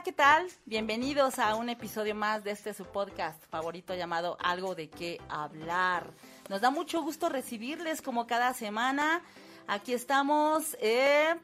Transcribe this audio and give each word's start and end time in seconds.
Hola, 0.00 0.04
¿qué 0.06 0.12
tal? 0.12 0.46
Bienvenidos 0.64 1.38
a 1.38 1.54
un 1.56 1.68
episodio 1.68 2.14
más 2.14 2.42
de 2.42 2.52
este 2.52 2.72
su 2.72 2.86
podcast 2.86 3.44
favorito 3.50 3.94
llamado 3.94 4.38
Algo 4.40 4.74
de 4.74 4.88
qué 4.88 5.20
hablar. 5.28 6.10
Nos 6.48 6.62
da 6.62 6.70
mucho 6.70 7.02
gusto 7.02 7.28
recibirles 7.28 8.00
como 8.00 8.26
cada 8.26 8.54
semana. 8.54 9.20
Aquí 9.66 9.92
estamos. 9.92 10.74
Eh, 10.80 11.34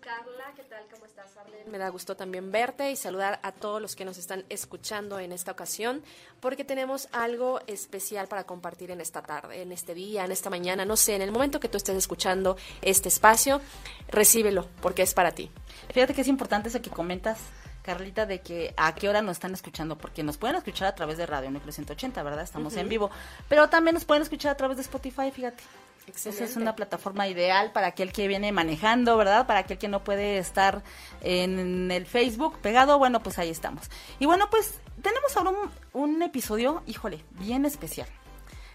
Carla, 0.00 0.52
¿qué 0.56 0.64
tal? 0.64 0.84
¿Cómo 0.90 1.06
estás, 1.06 1.36
Arlen? 1.36 1.70
Me 1.70 1.78
da 1.78 1.88
gusto 1.88 2.16
también 2.16 2.50
verte 2.50 2.90
y 2.90 2.96
saludar 2.96 3.38
a 3.44 3.52
todos 3.52 3.80
los 3.80 3.94
que 3.94 4.04
nos 4.04 4.18
están 4.18 4.44
escuchando 4.48 5.20
en 5.20 5.30
esta 5.30 5.52
ocasión, 5.52 6.02
porque 6.40 6.64
tenemos 6.64 7.08
algo 7.12 7.60
especial 7.68 8.26
para 8.26 8.42
compartir 8.42 8.90
en 8.90 9.00
esta 9.00 9.22
tarde, 9.22 9.62
en 9.62 9.70
este 9.70 9.94
día, 9.94 10.24
en 10.24 10.32
esta 10.32 10.50
mañana, 10.50 10.84
no 10.84 10.96
sé, 10.96 11.14
en 11.14 11.22
el 11.22 11.30
momento 11.30 11.60
que 11.60 11.68
tú 11.68 11.76
estés 11.76 11.96
escuchando 11.96 12.56
este 12.82 13.08
espacio, 13.08 13.60
recíbelo, 14.08 14.68
porque 14.82 15.02
es 15.02 15.14
para 15.14 15.30
ti. 15.30 15.48
Fíjate 15.92 16.12
que 16.12 16.22
es 16.22 16.28
importante 16.28 16.68
eso 16.68 16.82
que 16.82 16.90
comentas, 16.90 17.38
Carlita, 17.84 18.24
de 18.24 18.40
que 18.40 18.72
a 18.76 18.94
qué 18.94 19.08
hora 19.08 19.20
nos 19.20 19.32
están 19.32 19.52
escuchando, 19.52 19.98
porque 19.98 20.22
nos 20.22 20.38
pueden 20.38 20.56
escuchar 20.56 20.88
a 20.88 20.94
través 20.94 21.18
de 21.18 21.26
Radio 21.26 21.50
Núcleo 21.50 21.70
180, 21.70 22.22
¿verdad? 22.22 22.42
Estamos 22.42 22.74
en 22.76 22.88
vivo, 22.88 23.10
pero 23.48 23.68
también 23.68 23.94
nos 23.94 24.06
pueden 24.06 24.22
escuchar 24.22 24.52
a 24.52 24.56
través 24.56 24.78
de 24.78 24.82
Spotify, 24.82 25.30
fíjate. 25.30 25.62
Esa 26.06 26.44
es 26.44 26.56
una 26.56 26.74
plataforma 26.76 27.28
ideal 27.28 27.72
para 27.72 27.88
aquel 27.88 28.12
que 28.12 28.28
viene 28.28 28.52
manejando, 28.52 29.16
¿verdad? 29.16 29.46
Para 29.46 29.60
aquel 29.60 29.78
que 29.78 29.88
no 29.88 30.04
puede 30.04 30.38
estar 30.38 30.82
en 31.22 31.90
el 31.90 32.06
Facebook 32.06 32.58
pegado, 32.58 32.98
bueno, 32.98 33.22
pues 33.22 33.38
ahí 33.38 33.50
estamos. 33.50 33.90
Y 34.18 34.26
bueno, 34.26 34.48
pues 34.50 34.80
tenemos 35.02 35.36
ahora 35.36 35.50
un, 35.50 35.70
un 35.92 36.22
episodio, 36.22 36.82
híjole, 36.86 37.24
bien 37.32 37.64
especial. 37.64 38.08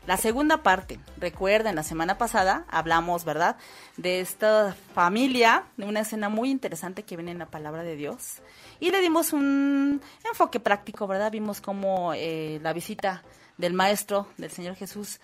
La 0.09 0.17
segunda 0.17 0.63
parte, 0.63 0.99
recuerden, 1.17 1.75
la 1.75 1.83
semana 1.83 2.17
pasada 2.17 2.65
hablamos, 2.67 3.25
¿verdad? 3.25 3.57
De 3.95 4.21
esta 4.21 4.75
familia, 4.95 5.65
de 5.77 5.85
una 5.85 5.99
escena 5.99 6.29
muy 6.29 6.49
interesante 6.49 7.03
que 7.03 7.15
viene 7.15 7.29
en 7.29 7.38
la 7.38 7.45
palabra 7.45 7.83
de 7.83 7.95
Dios. 7.95 8.41
Y 8.80 8.89
le 8.89 9.02
dimos 9.02 9.33
un 9.33 10.02
enfoque 10.27 10.59
práctico, 10.59 11.05
¿verdad? 11.05 11.31
Vimos 11.31 11.61
cómo 11.61 12.15
eh, 12.15 12.59
la 12.63 12.73
visita 12.73 13.21
del 13.59 13.73
Maestro, 13.73 14.25
del 14.37 14.49
Señor 14.49 14.73
Jesús, 14.73 15.19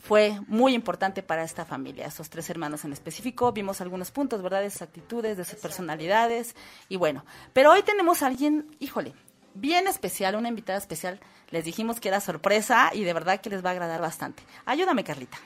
fue 0.00 0.40
muy 0.48 0.74
importante 0.74 1.22
para 1.22 1.44
esta 1.44 1.64
familia, 1.64 2.06
estos 2.06 2.28
tres 2.28 2.50
hermanos 2.50 2.84
en 2.84 2.92
específico. 2.92 3.52
Vimos 3.52 3.80
algunos 3.80 4.10
puntos, 4.10 4.42
¿verdad? 4.42 4.62
De 4.62 4.70
sus 4.70 4.82
actitudes, 4.82 5.36
de 5.36 5.44
sus 5.44 5.60
personalidades. 5.60 6.56
Y 6.88 6.96
bueno, 6.96 7.24
pero 7.52 7.70
hoy 7.70 7.84
tenemos 7.84 8.24
a 8.24 8.26
alguien, 8.26 8.66
híjole, 8.80 9.14
bien 9.60 9.86
especial, 9.86 10.36
una 10.36 10.48
invitada 10.48 10.78
especial. 10.78 11.20
Les 11.50 11.64
dijimos 11.64 12.00
que 12.00 12.08
era 12.08 12.20
sorpresa 12.20 12.90
y 12.92 13.04
de 13.04 13.12
verdad 13.12 13.40
que 13.40 13.50
les 13.50 13.64
va 13.64 13.70
a 13.70 13.72
agradar 13.72 14.00
bastante. 14.00 14.42
Ayúdame, 14.66 15.04
Carlita. 15.04 15.38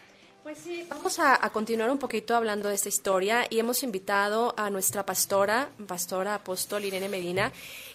Pues 0.42 0.58
sí, 0.58 0.84
vamos 0.90 1.20
a, 1.20 1.38
continuar 1.50 1.88
un 1.88 1.98
poquito 1.98 2.34
hablando 2.34 2.68
de 2.68 2.74
esta 2.74 2.88
historia 2.88 3.46
y 3.48 3.60
hemos 3.60 3.84
invitado 3.84 4.54
a 4.56 4.70
nuestra 4.70 5.06
pastora, 5.06 5.68
pastora 5.86 6.34
apóstol 6.34 6.84
Irene 6.84 7.08
Medina, 7.08 7.52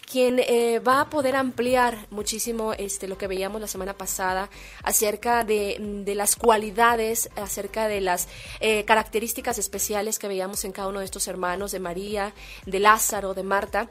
quien 0.09 0.39
eh, 0.39 0.79
va 0.79 1.01
a 1.01 1.09
poder 1.09 1.35
ampliar 1.35 2.07
muchísimo 2.09 2.71
este, 2.71 3.09
lo 3.09 3.17
que 3.17 3.27
veíamos 3.27 3.59
la 3.59 3.67
semana 3.67 3.95
pasada 3.95 4.49
acerca 4.81 5.43
de, 5.43 5.75
de 6.05 6.15
las 6.15 6.37
cualidades, 6.37 7.29
acerca 7.35 7.89
de 7.89 7.99
las 7.99 8.29
eh, 8.61 8.85
características 8.85 9.57
especiales 9.57 10.17
que 10.17 10.29
veíamos 10.29 10.63
en 10.63 10.71
cada 10.71 10.87
uno 10.87 10.99
de 10.99 11.05
estos 11.05 11.27
hermanos, 11.27 11.73
de 11.73 11.81
María, 11.81 12.33
de 12.65 12.79
Lázaro, 12.79 13.33
de 13.33 13.43
Marta. 13.43 13.89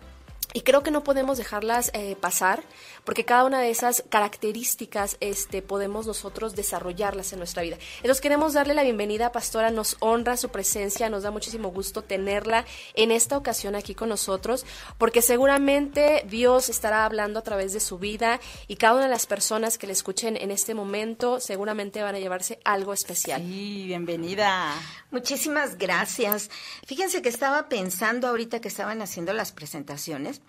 Y 0.57 0.63
creo 0.63 0.83
que 0.83 0.91
no 0.91 1.05
podemos 1.05 1.37
dejarlas 1.37 1.91
eh, 1.93 2.17
pasar, 2.19 2.63
porque 3.05 3.27
cada 3.27 3.45
una 3.45 3.61
de 3.61 3.69
esas 3.69 4.03
características 4.09 5.19
este, 5.21 5.61
podemos 5.61 6.07
nosotros 6.07 6.57
desarrollarlas 6.57 7.35
en 7.35 7.41
nuestra 7.41 7.63
vida. 7.63 7.77
Entonces 7.99 8.23
queremos 8.23 8.55
darle 8.55 8.73
la 8.73 8.83
bienvenida, 8.83 9.33
Pastora, 9.33 9.71
nos 9.71 9.99
honra 10.01 10.39
su 10.39 10.49
presencia, 10.49 11.11
nos 11.11 11.25
da 11.25 11.31
muchísimo 11.31 11.69
gusto 11.69 12.01
tenerla 12.01 12.65
en 12.95 13.11
esta 13.11 13.37
ocasión 13.37 13.77
aquí 13.77 13.95
con 13.95 14.09
nosotros, 14.09 14.65
porque 14.97 15.21
seguramente 15.21 16.25
Dios 16.27 16.71
estará 16.71 17.05
hablando 17.05 17.41
a 17.41 17.43
través 17.43 17.75
de 17.75 17.81
su 17.81 17.99
vida 17.99 18.41
y 18.67 18.77
cada 18.77 18.95
una 18.95 19.05
de 19.05 19.11
las 19.11 19.27
personas 19.27 19.77
que 19.77 19.87
le 19.87 19.93
escuchen 19.93 20.39
en 20.39 20.51
este 20.51 20.73
momento 20.73 21.39
seguramente 21.39 22.01
van 22.01 22.15
a 22.15 22.19
llevarse 22.19 22.61
algo 22.65 22.95
especial. 22.95 23.43
Sí, 23.43 23.85
bienvenida. 23.89 24.73
Muchísimas 25.11 25.77
gracias. 25.77 26.49
Fíjense 26.87 27.21
que 27.21 27.29
estaba 27.29 27.69
pensando 27.69 28.27
ahorita 28.27 28.63
que 28.63 28.69
estaban 28.69 29.03
haciendo 29.03 29.35
las 29.35 29.53
presentaciones 29.53 30.41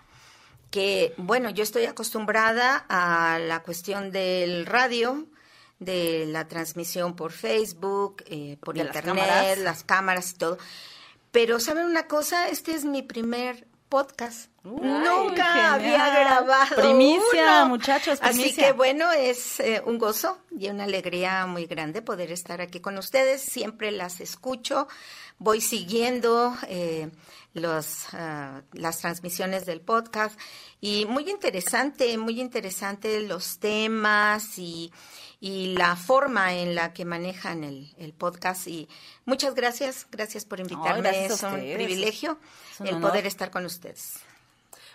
que, 0.72 1.14
bueno, 1.18 1.50
yo 1.50 1.64
estoy 1.64 1.86
acostumbrada 1.86 2.86
a 2.90 3.40
la 3.40 3.64
cuestión 3.64 4.12
del 4.12 4.66
radio, 4.66 5.26
de 5.80 6.26
la 6.28 6.48
transmisión 6.48 7.16
por 7.16 7.32
Facebook, 7.32 8.24
eh, 8.28 8.58
por 8.64 8.76
De 8.76 8.84
las 8.84 8.96
internet, 8.96 9.26
cámaras. 9.26 9.58
las 9.60 9.84
cámaras. 9.84 10.32
y 10.32 10.38
todo. 10.38 10.58
Pero, 11.32 11.60
¿saben 11.60 11.86
una 11.86 12.08
cosa? 12.08 12.48
Este 12.50 12.74
es 12.74 12.84
mi 12.86 13.02
primer 13.04 13.68
podcast. 13.90 14.50
Uy, 14.64 14.82
Nunca 14.86 15.76
había 15.76 16.10
grabado. 16.20 16.76
Primicia, 16.76 17.62
uno. 17.64 17.68
muchachos, 17.70 18.20
Así 18.22 18.40
primicia. 18.40 18.66
que, 18.68 18.72
bueno, 18.74 19.12
es 19.14 19.60
eh, 19.62 19.82
un 19.86 19.98
gozo 19.98 20.40
y 20.58 20.68
una 20.70 20.84
alegría 20.86 21.46
muy 21.46 21.66
grande 21.68 22.02
poder 22.02 22.32
estar 22.32 22.60
aquí 22.60 22.82
con 22.82 22.98
ustedes. 22.98 23.42
Siempre 23.42 23.92
las 23.92 24.20
escucho, 24.20 24.88
voy 25.38 25.62
siguiendo 25.62 26.54
eh, 26.68 27.10
los, 27.62 28.14
ah, 28.14 28.62
las 28.74 29.00
transmisiones 29.00 29.66
del 29.66 29.82
podcast 29.82 30.40
y 30.82 31.06
muy 31.06 31.30
interesante, 31.30 32.18
muy 32.18 32.40
interesante 32.40 33.22
los 33.22 33.60
temas 33.60 34.58
y, 34.58 34.92
y 35.40 35.76
la 35.76 35.96
forma 35.96 36.54
en 36.54 36.76
la 36.76 36.94
que 36.94 37.06
manejan 37.06 37.64
el, 37.64 37.94
el 37.98 38.14
podcast. 38.14 38.68
Y 38.68 38.88
muchas 39.26 39.56
gracias, 39.56 40.08
gracias 40.12 40.46
por 40.46 40.60
invitarme. 40.60 41.02
gracias 41.02 41.32
es 41.34 41.44
un 41.44 41.54
privilegio 41.56 42.40
Es 42.74 42.80
un 42.80 42.88
el 42.88 42.96
honor. 42.96 43.12
poder 43.12 43.26
estar 43.28 43.52
con 43.52 43.66
ustedes. 43.66 44.20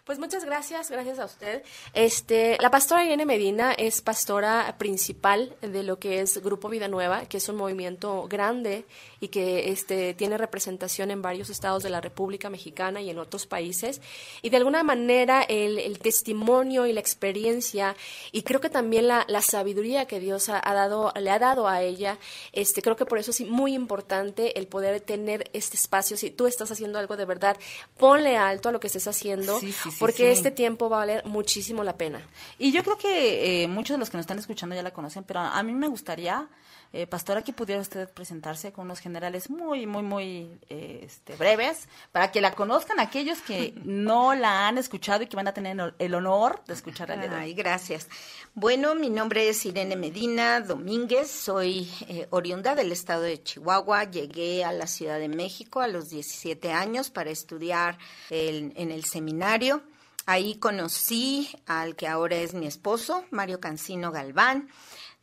Pues 0.05 0.19
muchas 0.19 0.45
gracias, 0.45 0.91
gracias 0.91 1.21
a 1.21 1.27
usted. 1.27 1.63
Este, 1.95 2.59
la 2.61 2.73
pastora 2.73 3.05
Irene 3.05 3.25
Medina 3.25 3.73
es 3.73 4.03
pastora 4.03 4.75
principal 4.77 5.55
de 5.61 5.85
lo 5.85 6.01
que 6.01 6.21
es 6.21 6.43
Grupo 6.43 6.69
Vida 6.69 6.89
Nueva, 6.89 7.27
que 7.27 7.37
es 7.37 7.49
un 7.49 7.55
movimiento 7.55 8.27
grande 8.29 8.85
y 9.21 9.29
que 9.29 9.71
este, 9.71 10.15
tiene 10.15 10.39
representación 10.39 11.13
en 11.13 11.23
varios 11.23 11.51
estados 11.51 11.85
de 11.85 11.91
la 11.91 12.01
República 12.01 12.51
Mexicana 12.51 13.01
y 13.01 13.11
en 13.11 13.19
otros 13.21 13.47
países. 13.47 14.01
Y 14.43 14.51
de 14.51 14.57
alguna 14.57 14.83
manera 14.83 15.43
el, 15.43 15.99
testimonio 16.01 16.87
y 16.87 16.93
la 16.93 17.01
experiencia 17.01 17.95
y 18.33 18.43
creo 18.43 18.61
que 18.61 18.71
también 18.71 19.07
la, 19.07 19.25
sabiduría 19.41 20.07
que 20.07 20.19
Dios 20.19 20.49
ha, 20.49 20.61
ha 20.69 20.75
dado, 20.75 21.13
le 21.21 21.31
ha 21.31 21.39
dado 21.39 21.69
a 21.69 21.83
ella, 21.83 22.19
este, 22.51 22.83
creo 22.83 22.97
que 22.97 23.07
por 23.07 23.19
eso 23.19 23.31
es 23.31 23.41
muy 23.43 23.73
importante 23.73 24.59
el 24.59 24.67
poder 24.67 25.01
tener 25.01 25.49
este 25.53 25.77
espacio. 25.77 26.17
Si 26.17 26.31
tú 26.31 26.49
estás 26.49 26.73
haciendo 26.73 26.99
algo 26.99 27.17
de 27.17 27.25
verdad, 27.25 27.57
ponle 27.97 28.37
alto 28.37 28.69
a 28.69 28.73
lo 28.73 28.81
que 28.81 28.89
estés 28.89 29.07
haciendo 29.07 29.61
Sí, 29.61 29.73
sí, 29.73 29.92
sí, 29.93 30.01
porque 30.01 30.25
sí. 30.25 30.39
este 30.39 30.51
tiempo 30.51 30.89
va 30.91 30.97
a 30.97 31.01
valer 31.01 31.25
muchísimo 31.27 31.85
la 31.85 31.97
pena. 31.97 32.21
Y 32.59 32.73
yo 32.73 32.83
creo 32.83 32.99
que 32.99 33.63
eh, 33.63 33.69
muchos 33.69 33.95
de 33.95 33.99
los 33.99 34.11
que 34.11 34.17
nos 34.17 34.25
están 34.25 34.39
escuchando 34.39 34.75
ya 34.75 34.83
la 34.83 34.93
conocen, 34.93 35.25
pero 35.25 35.41
a 35.41 35.63
mí 35.63 35.73
me 35.73 35.89
gustaría, 35.89 36.49
eh, 36.93 37.07
Pastora, 37.07 37.43
que 37.43 37.53
pudiera 37.53 37.81
usted 37.81 38.09
presentarse 38.09 38.73
con 38.73 38.85
unos 38.85 39.01
generales 39.01 39.49
muy, 39.51 39.87
muy, 39.87 40.03
muy 40.03 40.51
eh, 40.69 41.01
este, 41.05 41.37
breves, 41.37 41.89
para 42.13 42.31
que 42.31 42.41
la 42.41 42.53
conozcan 42.53 43.01
aquellos 43.01 43.41
que 43.41 43.75
no 43.85 44.35
la 44.35 44.69
han 44.69 44.79
escuchado 44.79 45.23
y 45.23 45.27
que 45.27 45.37
van 45.37 45.49
a 45.49 45.55
tener 45.55 45.95
el 45.99 46.15
honor 46.15 46.63
de 46.67 46.75
escucharla. 46.75 47.15
Ay, 47.39 47.55
gracias. 47.55 48.09
Bueno, 48.55 48.95
mi 48.95 49.09
nombre 49.11 49.49
es 49.49 49.65
Irene 49.65 49.97
Medina 49.97 50.61
Domínguez, 50.61 51.31
soy 51.31 51.91
eh, 52.09 52.27
oriunda 52.31 52.75
del 52.75 52.93
estado 52.93 53.23
de 53.23 53.43
Chihuahua, 53.43 54.05
llegué 54.05 54.65
a 54.65 54.73
la 54.73 54.87
Ciudad 54.87 55.19
de 55.19 55.29
México 55.29 55.81
a 55.81 55.89
los 55.89 56.11
17 56.11 56.73
años 56.73 57.09
para 57.11 57.31
estudiar 57.31 57.97
el- 58.31 58.73
en 58.77 58.91
el 58.91 59.05
seminario. 59.05 59.83
Ahí 60.25 60.55
conocí 60.57 61.49
al 61.67 61.97
que 61.97 62.07
ahora 62.07 62.37
es 62.37 62.55
mi 62.55 62.67
esposo, 62.67 63.25
Mario 63.31 63.59
Cancino 63.59 64.13
Galván. 64.13 64.69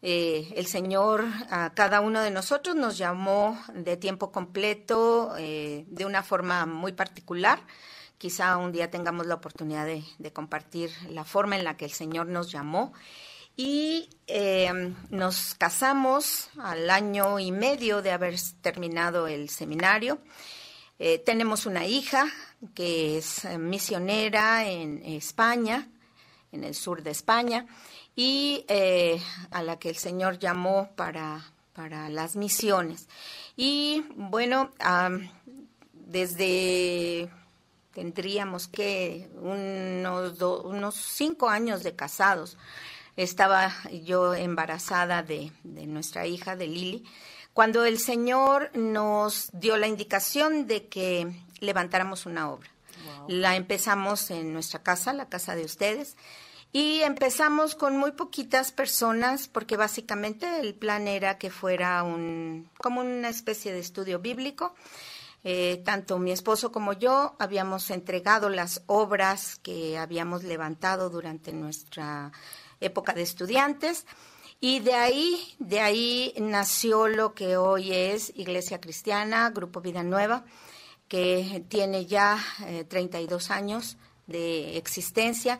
Eh, 0.01 0.53
el 0.55 0.65
Señor 0.65 1.25
a 1.49 1.73
cada 1.73 1.99
uno 1.99 2.21
de 2.21 2.31
nosotros 2.31 2.75
nos 2.75 2.97
llamó 2.97 3.59
de 3.73 3.97
tiempo 3.97 4.31
completo 4.31 5.35
eh, 5.37 5.83
de 5.87 6.05
una 6.05 6.23
forma 6.23 6.65
muy 6.65 6.93
particular. 6.93 7.59
Quizá 8.17 8.57
un 8.57 8.71
día 8.71 8.89
tengamos 8.89 9.25
la 9.27 9.35
oportunidad 9.35 9.85
de, 9.85 10.31
compartir 10.31 10.91
la 11.09 11.25
forma 11.25 11.57
en 11.57 11.65
la 11.65 11.75
que 11.75 11.85
el 11.85 11.91
Señor 11.91 12.27
nos 12.27 12.51
llamó. 12.51 12.93
Y 13.57 14.09
eh, 14.27 14.93
nos 15.09 15.53
casamos 15.55 16.49
al 16.57 16.89
año 16.89 17.39
y 17.39 17.51
medio 17.51 18.01
de 18.01 18.11
haber 18.11 18.35
terminado 18.61 19.27
el 19.27 19.49
seminario. 19.49 20.19
Tenemos 21.25 21.65
una 21.65 21.85
hija 21.85 22.25
que 22.75 23.17
es 23.17 23.45
misionera 23.57 24.69
en 24.69 25.01
España, 25.05 25.87
en 26.51 26.65
el 26.65 26.75
sur 26.75 27.03
de 27.03 27.11
España, 27.11 27.65
y 28.21 28.65
eh, 28.67 29.21
a 29.49 29.63
la 29.63 29.79
que 29.79 29.87
el 29.87 29.95
Señor 29.95 30.39
llamó 30.39 30.89
para, 30.97 31.41
para 31.71 32.09
las 32.09 32.35
misiones. 32.35 33.07
Y 33.55 34.03
bueno, 34.17 34.71
desde 35.93 37.29
tendríamos 37.93 38.67
que 38.67 39.29
unos, 39.41 40.37
do- 40.37 40.63
unos 40.63 40.95
cinco 40.95 41.47
años 41.49 41.81
de 41.83 41.95
casados. 41.95 42.57
Estaba 43.15 43.71
yo 44.03 44.33
embarazada 44.33 45.23
de, 45.23 45.53
de 45.63 45.87
nuestra 45.87 46.25
hija, 46.27 46.57
de 46.57 46.67
Lili, 46.67 47.03
cuando 47.53 47.85
el 47.85 47.99
Señor 47.99 48.69
nos 48.75 49.49
dio 49.53 49.77
la 49.77 49.87
indicación 49.87 50.67
de 50.67 50.87
que 50.87 51.27
levantáramos 51.61 52.25
una 52.25 52.49
obra. 52.51 52.69
La 53.29 53.55
empezamos 53.55 54.29
en 54.29 54.51
nuestra 54.51 54.83
casa, 54.83 55.13
la 55.13 55.29
casa 55.29 55.55
de 55.55 55.63
ustedes. 55.63 56.17
Y 56.71 57.01
empezamos 57.01 57.73
con 57.73 57.97
muy 57.97 58.11
poquitas 58.11 58.71
personas 58.71 59.47
porque 59.47 59.75
básicamente 59.75 60.59
el 60.59 60.75
plan 60.75 61.07
era 61.07 61.39
que 61.39 61.49
fuera 61.49 62.03
un, 62.03 62.69
como 62.77 63.01
una 63.01 63.29
especie 63.29 63.73
de 63.73 63.79
estudio 63.79 64.19
bíblico. 64.19 64.75
Eh, 65.43 65.81
tanto 65.85 66.19
mi 66.19 66.31
esposo 66.31 66.71
como 66.71 66.93
yo 66.93 67.35
habíamos 67.39 67.89
entregado 67.91 68.49
las 68.49 68.83
obras 68.87 69.57
que 69.63 69.97
habíamos 69.97 70.43
levantado 70.43 71.09
durante 71.09 71.53
nuestra 71.53 72.31
época 72.81 73.13
de 73.13 73.21
estudiantes 73.21 74.05
y 74.61 74.81
de 74.81 74.93
ahí, 74.93 75.55
de 75.59 75.79
ahí 75.79 76.33
nació 76.37 77.07
lo 77.07 77.33
que 77.33 77.55
hoy 77.55 77.93
es 77.93 78.33
Iglesia 78.35 78.81
Cristiana, 78.81 79.49
Grupo 79.51 79.79
Vida 79.79 80.03
Nueva, 80.03 80.43
que 81.07 81.63
tiene 81.69 82.05
ya 82.05 82.37
32 82.89 83.49
eh, 83.49 83.53
años 83.53 83.97
de 84.27 84.77
existencia 84.77 85.57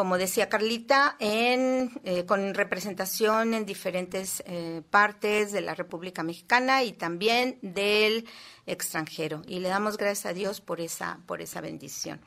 como 0.00 0.16
decía 0.16 0.48
Carlita, 0.48 1.14
en, 1.18 2.00
eh, 2.04 2.24
con 2.24 2.54
representación 2.54 3.52
en 3.52 3.66
diferentes 3.66 4.42
eh, 4.46 4.80
partes 4.88 5.52
de 5.52 5.60
la 5.60 5.74
República 5.74 6.22
Mexicana 6.22 6.82
y 6.84 6.92
también 6.92 7.58
del 7.60 8.26
extranjero. 8.64 9.42
Y 9.46 9.58
le 9.58 9.68
damos 9.68 9.98
gracias 9.98 10.24
a 10.24 10.32
Dios 10.32 10.62
por 10.62 10.80
esa, 10.80 11.18
por 11.26 11.42
esa 11.42 11.60
bendición. 11.60 12.18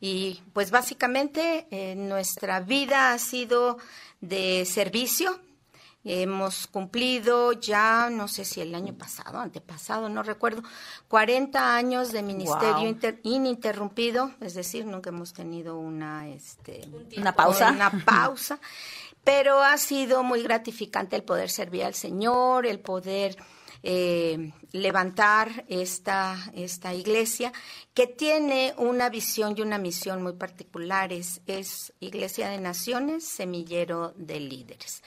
Y 0.00 0.40
pues 0.52 0.70
básicamente 0.70 1.66
eh, 1.72 1.96
nuestra 1.96 2.60
vida 2.60 3.10
ha 3.10 3.18
sido 3.18 3.78
de 4.20 4.64
servicio, 4.64 5.40
Hemos 6.08 6.68
cumplido 6.68 7.52
ya, 7.52 8.10
no 8.10 8.28
sé 8.28 8.44
si 8.44 8.60
el 8.60 8.76
año 8.76 8.94
pasado, 8.94 9.40
antepasado, 9.40 10.08
no 10.08 10.22
recuerdo, 10.22 10.62
40 11.08 11.74
años 11.74 12.12
de 12.12 12.22
ministerio 12.22 12.96
ininterrumpido, 13.24 14.30
es 14.40 14.54
decir, 14.54 14.86
nunca 14.86 15.10
hemos 15.10 15.32
tenido 15.32 15.76
una, 15.76 16.28
este, 16.28 16.88
una 17.16 17.34
pausa. 17.34 17.72
Una 17.72 17.90
pausa, 18.06 18.60
pero 19.24 19.60
ha 19.60 19.76
sido 19.78 20.22
muy 20.22 20.44
gratificante 20.44 21.16
el 21.16 21.24
poder 21.24 21.50
servir 21.50 21.82
al 21.82 21.94
Señor, 21.94 22.66
el 22.66 22.78
poder 22.78 23.36
eh, 23.82 24.52
levantar 24.72 25.64
esta, 25.68 26.36
esta 26.54 26.94
iglesia 26.94 27.52
que 27.94 28.06
tiene 28.06 28.74
una 28.78 29.08
visión 29.10 29.54
y 29.56 29.62
una 29.62 29.78
misión 29.78 30.22
muy 30.22 30.32
particulares. 30.32 31.40
Es 31.46 31.92
Iglesia 32.00 32.48
de 32.48 32.58
Naciones, 32.58 33.24
semillero 33.24 34.12
de 34.16 34.40
líderes. 34.40 35.02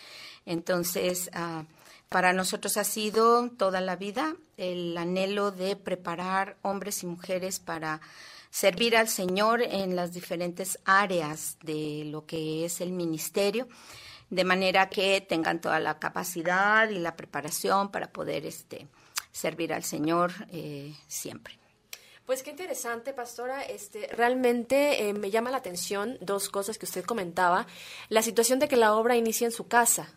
Entonces, 0.46 1.30
ah, 1.34 1.66
para 2.10 2.34
nosotros 2.34 2.78
ha 2.78 2.84
sido 2.84 3.50
toda 3.52 3.82
la 3.82 3.96
vida 3.96 4.36
el 4.58 4.98
anhelo 4.98 5.52
de 5.52 5.76
preparar 5.76 6.58
hombres 6.64 7.04
y 7.04 7.06
mujeres 7.06 7.60
para 7.60 8.02
servir 8.50 8.98
al 8.98 9.08
Señor 9.08 9.62
en 9.62 9.96
las 9.96 10.12
diferentes 10.12 10.80
áreas 10.86 11.58
de 11.62 12.04
lo 12.06 12.26
que 12.26 12.66
es 12.66 12.82
el 12.82 12.92
ministerio, 12.92 13.68
de 14.30 14.44
manera 14.44 14.90
que 14.90 15.22
tengan 15.22 15.62
toda 15.62 15.80
la 15.80 16.00
capacidad 16.00 16.90
y 16.90 17.00
la 17.00 17.16
preparación 17.16 17.92
para 17.92 18.12
poder 18.12 18.46
este, 18.46 18.88
servir 19.32 19.74
al 19.74 19.84
Señor 19.84 20.32
eh, 20.52 20.94
siempre. 21.08 21.60
Pues 22.30 22.44
qué 22.44 22.52
interesante, 22.52 23.12
pastora. 23.12 23.64
Este, 23.64 24.06
realmente 24.08 25.10
eh, 25.10 25.14
me 25.14 25.32
llama 25.32 25.50
la 25.50 25.58
atención 25.58 26.16
dos 26.22 26.50
cosas 26.50 26.78
que 26.78 26.86
usted 26.86 27.04
comentaba. 27.04 27.66
La 28.08 28.22
situación 28.22 28.60
de 28.60 28.68
que 28.68 28.78
la 28.78 28.94
obra 28.94 29.16
inicia 29.16 29.46
en 29.46 29.52
su 29.52 29.68
casa. 29.68 30.14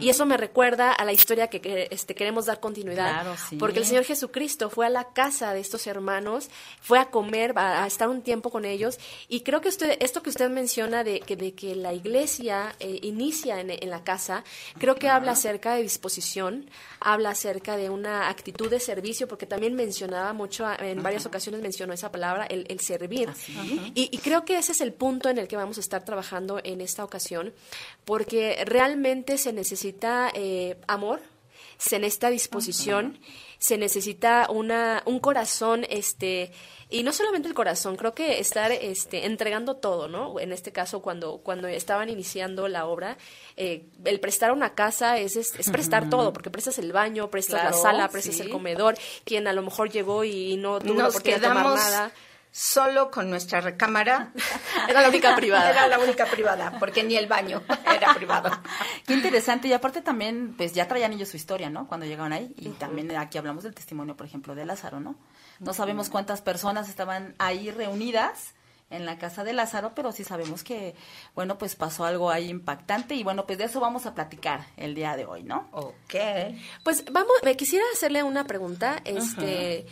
Y 0.00 0.08
eso 0.08 0.26
me 0.26 0.36
recuerda 0.36 0.92
a 0.92 1.04
la 1.04 1.12
historia 1.12 1.48
que, 1.48 1.88
este, 1.90 2.14
queremos 2.14 2.46
dar 2.46 2.60
continuidad, 2.60 3.26
porque 3.58 3.78
el 3.78 3.86
Señor 3.86 4.04
Jesucristo 4.04 4.70
fue 4.70 4.86
a 4.86 4.90
la 4.90 5.12
casa 5.12 5.54
de 5.54 5.60
estos 5.60 5.86
hermanos, 5.86 6.48
fue 6.80 6.98
a 6.98 7.06
comer, 7.06 7.52
a, 7.56 7.86
estar 7.86 8.08
un 8.08 8.22
tiempo 8.22 8.50
con 8.50 8.64
ellos, 8.64 8.98
y 9.28 9.40
creo 9.40 9.60
que 9.60 9.68
usted, 9.68 9.96
esto 10.00 10.22
que 10.22 10.30
usted 10.30 10.50
menciona 10.50 11.04
de 11.04 11.20
que, 11.20 11.36
de 11.36 11.54
que 11.54 11.74
la 11.76 11.92
iglesia 11.92 12.74
eh, 12.80 12.98
inicia 13.02 13.60
en, 13.60 13.90
la 13.90 14.04
casa, 14.04 14.44
creo 14.78 14.94
que 14.94 15.08
habla 15.08 15.32
acerca 15.32 15.74
de 15.74 15.82
disposición, 15.82 16.68
habla 17.00 17.30
acerca 17.30 17.76
de 17.76 17.90
una 17.90 18.28
actitud 18.28 18.70
de 18.70 18.80
servicio, 18.80 19.28
porque 19.28 19.46
también 19.46 19.74
mencionaba 19.74 20.32
mucho, 20.32 20.66
en 20.78 21.02
varias 21.02 21.26
ocasiones 21.26 21.60
mencionó 21.60 21.92
esa 21.92 22.10
palabra, 22.10 22.46
el, 22.46 22.80
servir. 22.80 23.28
Y, 23.94 24.08
y 24.10 24.18
creo 24.18 24.44
que 24.44 24.58
ese 24.58 24.72
es 24.72 24.80
el 24.80 24.92
punto 24.92 25.28
en 25.28 25.38
el 25.38 25.46
que 25.46 25.56
vamos 25.56 25.76
a 25.76 25.80
estar 25.80 26.04
trabajando 26.04 26.60
en 26.64 26.80
esta 26.80 27.04
ocasión, 27.04 27.52
porque 28.04 28.64
realmente 28.66 29.38
se 29.38 29.51
necesita 29.52 30.30
eh, 30.34 30.76
amor, 30.86 31.20
se 31.78 31.98
necesita 31.98 32.30
disposición, 32.30 33.18
se 33.58 33.76
necesita 33.76 34.48
una, 34.50 35.02
un 35.04 35.18
corazón, 35.18 35.84
este, 35.88 36.52
y 36.88 37.02
no 37.02 37.12
solamente 37.12 37.48
el 37.48 37.54
corazón, 37.54 37.96
creo 37.96 38.14
que 38.14 38.38
estar 38.38 38.70
este, 38.70 39.26
entregando 39.26 39.76
todo, 39.76 40.08
¿no? 40.08 40.38
En 40.38 40.52
este 40.52 40.72
caso, 40.72 41.02
cuando, 41.02 41.38
cuando 41.38 41.66
estaban 41.68 42.08
iniciando 42.08 42.68
la 42.68 42.86
obra, 42.86 43.16
eh, 43.56 43.86
el 44.04 44.20
prestar 44.20 44.52
una 44.52 44.74
casa 44.74 45.18
es, 45.18 45.36
es, 45.36 45.70
prestar 45.70 46.08
todo, 46.08 46.32
porque 46.32 46.50
prestas 46.50 46.78
el 46.78 46.92
baño, 46.92 47.30
prestas 47.30 47.64
la 47.64 47.72
sala, 47.72 48.08
prestas 48.08 48.38
el 48.40 48.50
comedor, 48.50 48.96
quien 49.24 49.48
a 49.48 49.52
lo 49.52 49.62
mejor 49.62 49.90
llegó 49.90 50.22
y 50.24 50.56
no 50.56 50.78
tuvo 50.78 50.98
la 50.98 51.08
oportunidad 51.08 51.40
de 51.40 51.48
tomar 51.48 51.64
nada 51.64 52.12
solo 52.52 53.10
con 53.10 53.30
nuestra 53.30 53.60
recámara. 53.60 54.30
Era 54.88 55.00
la 55.00 55.08
única 55.08 55.34
privada. 55.34 55.70
Era 55.70 55.88
la 55.88 55.98
única 55.98 56.26
privada, 56.26 56.78
porque 56.78 57.02
ni 57.02 57.16
el 57.16 57.26
baño 57.26 57.62
era 57.86 58.14
privado. 58.14 58.50
Qué 59.06 59.14
interesante. 59.14 59.68
Y 59.68 59.72
aparte 59.72 60.02
también, 60.02 60.54
pues 60.56 60.74
ya 60.74 60.86
traían 60.86 61.12
ellos 61.12 61.30
su 61.30 61.36
historia, 61.36 61.70
¿no? 61.70 61.88
Cuando 61.88 62.06
llegaron 62.06 62.32
ahí. 62.32 62.54
Y 62.58 62.68
también 62.70 63.10
aquí 63.16 63.38
hablamos 63.38 63.64
del 63.64 63.74
testimonio, 63.74 64.16
por 64.16 64.26
ejemplo, 64.26 64.54
de 64.54 64.66
Lázaro, 64.66 65.00
¿no? 65.00 65.16
No 65.60 65.72
sabemos 65.72 66.10
cuántas 66.10 66.42
personas 66.42 66.88
estaban 66.88 67.34
ahí 67.38 67.70
reunidas 67.70 68.54
en 68.90 69.06
la 69.06 69.16
casa 69.16 69.42
de 69.42 69.54
Lázaro, 69.54 69.92
pero 69.94 70.12
sí 70.12 70.22
sabemos 70.22 70.62
que, 70.62 70.94
bueno, 71.34 71.56
pues 71.56 71.76
pasó 71.76 72.04
algo 72.04 72.30
ahí 72.30 72.50
impactante 72.50 73.14
y 73.14 73.22
bueno, 73.22 73.46
pues 73.46 73.58
de 73.58 73.64
eso 73.64 73.80
vamos 73.80 74.04
a 74.04 74.14
platicar 74.14 74.66
el 74.76 74.94
día 74.94 75.16
de 75.16 75.24
hoy, 75.24 75.42
¿no? 75.44 75.68
Ok. 75.72 76.14
Pues 76.84 77.04
vamos, 77.10 77.32
me 77.42 77.56
quisiera 77.56 77.84
hacerle 77.94 78.22
una 78.22 78.44
pregunta, 78.44 79.00
este 79.04 79.86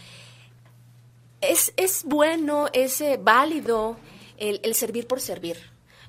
es, 1.40 1.72
es 1.76 2.04
bueno, 2.04 2.68
es 2.72 3.00
eh, 3.00 3.18
válido 3.20 3.96
el, 4.36 4.60
el, 4.62 4.74
servir 4.74 5.06
por 5.06 5.20
servir. 5.20 5.56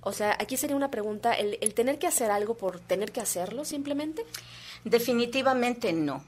O 0.01 0.13
sea, 0.13 0.35
aquí 0.39 0.57
sería 0.57 0.75
una 0.75 0.91
pregunta, 0.91 1.33
el, 1.33 1.57
el 1.61 1.73
tener 1.73 1.99
que 1.99 2.07
hacer 2.07 2.31
algo 2.31 2.55
por 2.55 2.79
tener 2.79 3.11
que 3.11 3.21
hacerlo 3.21 3.65
simplemente. 3.65 4.25
Definitivamente 4.83 5.93
no. 5.93 6.23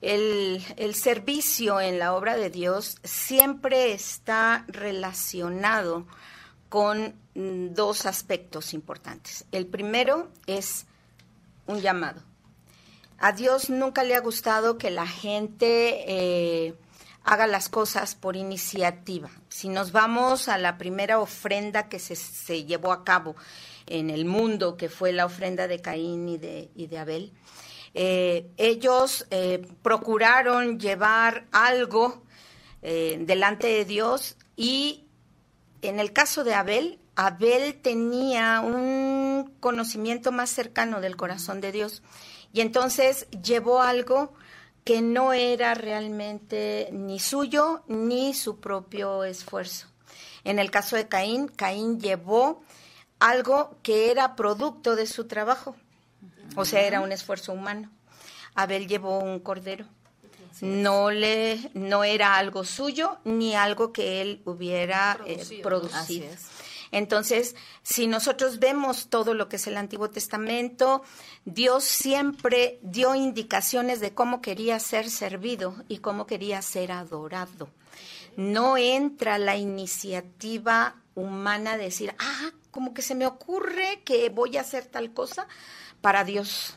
El, 0.00 0.62
el, 0.76 0.94
servicio 0.94 1.80
en 1.80 1.98
la 1.98 2.14
obra 2.14 2.36
de 2.36 2.50
Dios 2.50 2.98
siempre 3.04 3.92
está 3.92 4.64
relacionado 4.68 6.06
con 6.68 7.14
mm, 7.34 7.74
dos 7.74 8.04
aspectos 8.04 8.74
importantes. 8.74 9.46
El 9.52 9.66
primero 9.66 10.28
es 10.46 10.86
un 11.66 11.80
llamado. 11.80 12.20
A 13.18 13.32
Dios 13.32 13.70
nunca 13.70 14.02
le 14.02 14.14
ha 14.14 14.20
gustado 14.20 14.76
que 14.76 14.90
la 14.90 15.06
gente 15.06 16.04
eh, 16.06 16.74
haga 17.24 17.46
las 17.46 17.68
cosas 17.68 18.14
por 18.14 18.36
iniciativa. 18.36 19.30
Si 19.48 19.68
nos 19.68 19.92
vamos 19.92 20.48
a 20.48 20.58
la 20.58 20.76
primera 20.76 21.18
ofrenda 21.18 21.88
que 21.88 21.98
se, 21.98 22.16
se 22.16 22.64
llevó 22.64 22.92
a 22.92 23.02
cabo 23.02 23.34
en 23.86 24.10
el 24.10 24.26
mundo, 24.26 24.76
que 24.76 24.88
fue 24.88 25.12
la 25.12 25.26
ofrenda 25.26 25.66
de 25.66 25.80
Caín 25.80 26.28
y 26.28 26.38
de, 26.38 26.70
y 26.74 26.86
de 26.86 26.98
Abel, 26.98 27.32
eh, 27.94 28.50
ellos 28.56 29.26
eh, 29.30 29.66
procuraron 29.82 30.78
llevar 30.78 31.46
algo 31.52 32.24
eh, 32.82 33.18
delante 33.20 33.68
de 33.68 33.84
Dios 33.84 34.36
y 34.56 35.04
en 35.80 36.00
el 36.00 36.12
caso 36.12 36.44
de 36.44 36.54
Abel, 36.54 36.98
Abel 37.14 37.80
tenía 37.80 38.60
un 38.60 39.54
conocimiento 39.60 40.32
más 40.32 40.50
cercano 40.50 41.00
del 41.00 41.16
corazón 41.16 41.60
de 41.60 41.70
Dios 41.70 42.02
y 42.52 42.62
entonces 42.62 43.28
llevó 43.30 43.80
algo 43.80 44.34
que 44.84 45.00
no 45.00 45.32
era 45.32 45.74
realmente 45.74 46.88
ni 46.92 47.18
suyo 47.18 47.82
ni 47.88 48.34
su 48.34 48.60
propio 48.60 49.24
esfuerzo. 49.24 49.88
En 50.44 50.58
el 50.58 50.70
caso 50.70 50.96
de 50.96 51.08
Caín, 51.08 51.48
Caín 51.48 51.98
llevó 51.98 52.62
algo 53.18 53.78
que 53.82 54.10
era 54.10 54.36
producto 54.36 54.94
de 54.94 55.06
su 55.06 55.26
trabajo, 55.26 55.74
o 56.56 56.64
sea, 56.66 56.82
era 56.82 57.00
un 57.00 57.12
esfuerzo 57.12 57.52
humano. 57.52 57.90
Abel 58.54 58.86
llevó 58.86 59.18
un 59.18 59.40
cordero. 59.40 59.86
No 60.60 61.10
le 61.10 61.70
no 61.74 62.04
era 62.04 62.36
algo 62.36 62.64
suyo 62.64 63.18
ni 63.24 63.56
algo 63.56 63.92
que 63.92 64.22
él 64.22 64.40
hubiera 64.44 65.18
eh, 65.26 65.60
producido. 65.62 66.26
Entonces, 66.94 67.56
si 67.82 68.06
nosotros 68.06 68.60
vemos 68.60 69.08
todo 69.08 69.34
lo 69.34 69.48
que 69.48 69.56
es 69.56 69.66
el 69.66 69.76
Antiguo 69.76 70.10
Testamento, 70.10 71.02
Dios 71.44 71.82
siempre 71.82 72.78
dio 72.82 73.16
indicaciones 73.16 73.98
de 73.98 74.14
cómo 74.14 74.40
quería 74.40 74.78
ser 74.78 75.10
servido 75.10 75.74
y 75.88 75.98
cómo 75.98 76.28
quería 76.28 76.62
ser 76.62 76.92
adorado. 76.92 77.68
No 78.36 78.76
entra 78.76 79.38
la 79.38 79.56
iniciativa 79.56 80.94
humana 81.16 81.76
de 81.76 81.86
decir, 81.86 82.14
ah, 82.20 82.52
como 82.70 82.94
que 82.94 83.02
se 83.02 83.16
me 83.16 83.26
ocurre 83.26 84.02
que 84.04 84.28
voy 84.28 84.56
a 84.56 84.60
hacer 84.60 84.86
tal 84.86 85.12
cosa 85.12 85.48
para 86.00 86.22
Dios. 86.22 86.76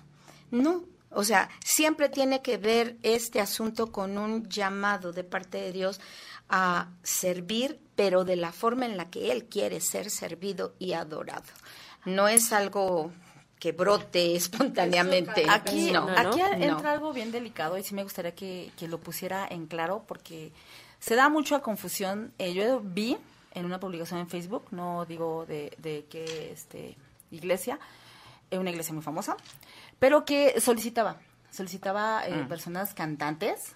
No, 0.49 0.83
o 1.11 1.23
sea, 1.23 1.47
siempre 1.63 2.09
tiene 2.09 2.41
que 2.41 2.57
ver 2.57 2.97
este 3.03 3.39
asunto 3.39 3.91
con 3.91 4.17
un 4.17 4.49
llamado 4.49 5.13
de 5.13 5.23
parte 5.23 5.59
de 5.59 5.71
Dios 5.71 6.01
a 6.49 6.89
servir 7.03 7.86
pero 7.97 8.23
de 8.23 8.35
la 8.35 8.53
forma 8.53 8.85
en 8.85 8.95
la 8.95 9.09
que 9.09 9.31
Él 9.31 9.45
quiere 9.45 9.81
ser 9.81 10.09
servido 10.11 10.75
y 10.79 10.93
adorado. 10.93 11.51
No 12.05 12.27
es 12.29 12.53
algo 12.53 13.11
que 13.59 13.71
brote 13.73 14.35
espontáneamente. 14.37 15.45
Aquí, 15.49 15.91
no, 15.91 16.07
aquí 16.15 16.39
no. 16.39 16.53
entra 16.53 16.93
algo 16.93 17.11
bien 17.11 17.31
delicado 17.31 17.77
y 17.77 17.83
sí 17.83 17.95
me 17.95 18.03
gustaría 18.03 18.35
que, 18.35 18.71
que, 18.77 18.87
lo 18.87 18.99
pusiera 18.99 19.47
en 19.49 19.65
claro 19.65 20.05
porque 20.07 20.53
se 20.99 21.15
da 21.15 21.27
mucha 21.27 21.59
confusión. 21.59 22.31
Eh, 22.37 22.53
yo 22.53 22.81
vi 22.81 23.17
en 23.55 23.65
una 23.65 23.79
publicación 23.79 24.19
en 24.19 24.29
Facebook, 24.29 24.67
no 24.69 25.05
digo 25.05 25.47
de, 25.47 25.75
de 25.79 26.05
qué 26.07 26.51
este, 26.53 26.95
iglesia, 27.31 27.79
eh, 28.51 28.59
una 28.59 28.69
iglesia 28.69 28.93
muy 28.93 29.01
famosa, 29.01 29.35
pero 29.97 30.23
que 30.23 30.61
solicitaba, 30.61 31.17
solicitaba 31.49 32.27
eh, 32.27 32.43
mm. 32.43 32.47
personas 32.47 32.93
cantantes 32.93 33.75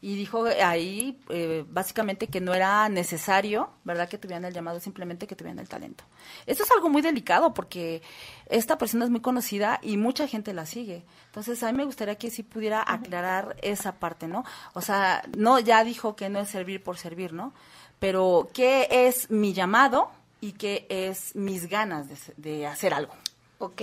y 0.00 0.14
dijo 0.14 0.44
ahí 0.62 1.18
eh, 1.30 1.64
básicamente 1.68 2.28
que 2.28 2.40
no 2.40 2.54
era 2.54 2.88
necesario, 2.88 3.70
¿verdad? 3.84 4.08
Que 4.08 4.18
tuvieran 4.18 4.44
el 4.44 4.52
llamado, 4.52 4.78
simplemente 4.78 5.26
que 5.26 5.34
tuvieran 5.34 5.58
el 5.58 5.68
talento. 5.68 6.04
Esto 6.46 6.64
es 6.64 6.70
algo 6.70 6.88
muy 6.88 7.02
delicado 7.02 7.54
porque 7.54 8.02
esta 8.46 8.78
persona 8.78 9.04
es 9.04 9.10
muy 9.10 9.20
conocida 9.20 9.80
y 9.82 9.96
mucha 9.96 10.28
gente 10.28 10.52
la 10.52 10.66
sigue. 10.66 11.04
Entonces, 11.26 11.62
a 11.62 11.72
mí 11.72 11.78
me 11.78 11.84
gustaría 11.84 12.16
que 12.16 12.30
sí 12.30 12.42
pudiera 12.42 12.84
aclarar 12.86 13.56
esa 13.62 13.98
parte, 13.98 14.28
¿no? 14.28 14.44
O 14.74 14.80
sea, 14.80 15.22
no, 15.36 15.58
ya 15.58 15.82
dijo 15.82 16.14
que 16.14 16.28
no 16.28 16.40
es 16.40 16.48
servir 16.48 16.82
por 16.82 16.98
servir, 16.98 17.32
¿no? 17.32 17.54
Pero, 17.98 18.48
¿qué 18.52 18.88
es 18.90 19.30
mi 19.30 19.54
llamado 19.54 20.10
y 20.40 20.52
qué 20.52 20.86
es 20.90 21.34
mis 21.34 21.68
ganas 21.68 22.08
de, 22.08 22.16
de 22.36 22.66
hacer 22.66 22.92
algo? 22.92 23.14
Ok. 23.58 23.82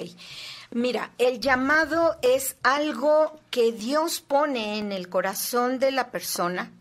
Mira, 0.71 1.11
el 1.17 1.39
llamado 1.39 2.17
es 2.21 2.57
algo 2.63 3.39
que 3.49 3.71
Dios 3.71 4.21
pone 4.21 4.77
en 4.77 4.91
el 4.91 5.09
corazón 5.09 5.79
de 5.79 5.91
la 5.91 6.11
persona 6.11 6.71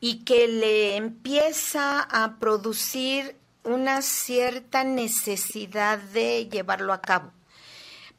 y 0.00 0.24
que 0.24 0.48
le 0.48 0.96
empieza 0.96 2.00
a 2.00 2.38
producir 2.38 3.36
una 3.64 4.02
cierta 4.02 4.84
necesidad 4.84 5.98
de 5.98 6.48
llevarlo 6.48 6.92
a 6.92 7.00
cabo 7.00 7.32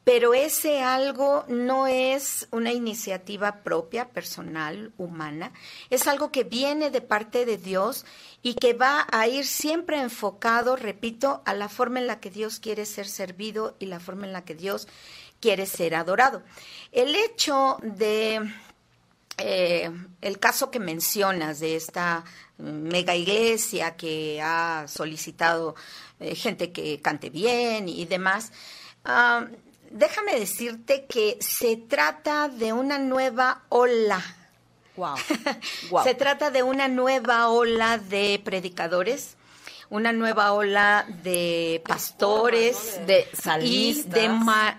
pero 0.03 0.33
ese 0.33 0.81
algo 0.81 1.45
no 1.47 1.87
es 1.87 2.47
una 2.51 2.71
iniciativa 2.73 3.63
propia, 3.63 4.09
personal, 4.09 4.91
humana, 4.97 5.53
es 5.89 6.07
algo 6.07 6.31
que 6.31 6.43
viene 6.43 6.89
de 6.89 7.01
parte 7.01 7.45
de 7.45 7.57
Dios 7.57 8.05
y 8.41 8.55
que 8.55 8.73
va 8.73 9.07
a 9.11 9.27
ir 9.27 9.45
siempre 9.45 10.01
enfocado, 10.01 10.75
repito, 10.75 11.41
a 11.45 11.53
la 11.53 11.69
forma 11.69 11.99
en 11.99 12.07
la 12.07 12.19
que 12.19 12.29
Dios 12.29 12.59
quiere 12.59 12.85
ser 12.85 13.07
servido 13.07 13.75
y 13.79 13.85
la 13.85 13.99
forma 13.99 14.25
en 14.25 14.33
la 14.33 14.43
que 14.43 14.55
Dios 14.55 14.87
quiere 15.39 15.65
ser 15.65 15.95
adorado. 15.95 16.43
El 16.91 17.15
hecho 17.15 17.77
de 17.81 18.41
eh, 19.37 19.89
el 20.21 20.39
caso 20.39 20.69
que 20.69 20.79
mencionas 20.79 21.59
de 21.59 21.75
esta 21.75 22.23
mega 22.57 23.15
iglesia 23.15 23.95
que 23.95 24.39
ha 24.41 24.85
solicitado 24.87 25.75
eh, 26.19 26.35
gente 26.35 26.71
que 26.71 27.01
cante 27.01 27.29
bien 27.29 27.89
y 27.89 28.05
demás, 28.05 28.51
uh, 29.05 29.45
déjame 29.93 30.39
decirte 30.39 31.05
que 31.05 31.37
se 31.39 31.77
trata 31.77 32.49
de 32.49 32.73
una 32.73 32.99
nueva 32.99 33.61
ola. 33.69 34.21
Wow. 34.95 35.15
se 36.03 36.13
trata 36.15 36.51
de 36.51 36.61
una 36.61 36.87
nueva 36.87 37.49
ola 37.49 37.97
de 37.97 38.41
predicadores, 38.43 39.37
una 39.89 40.11
nueva 40.11 40.53
ola 40.53 41.05
de 41.23 41.81
pastores, 41.85 42.99
de 43.07 43.27
y 43.61 44.03
de, 44.03 44.29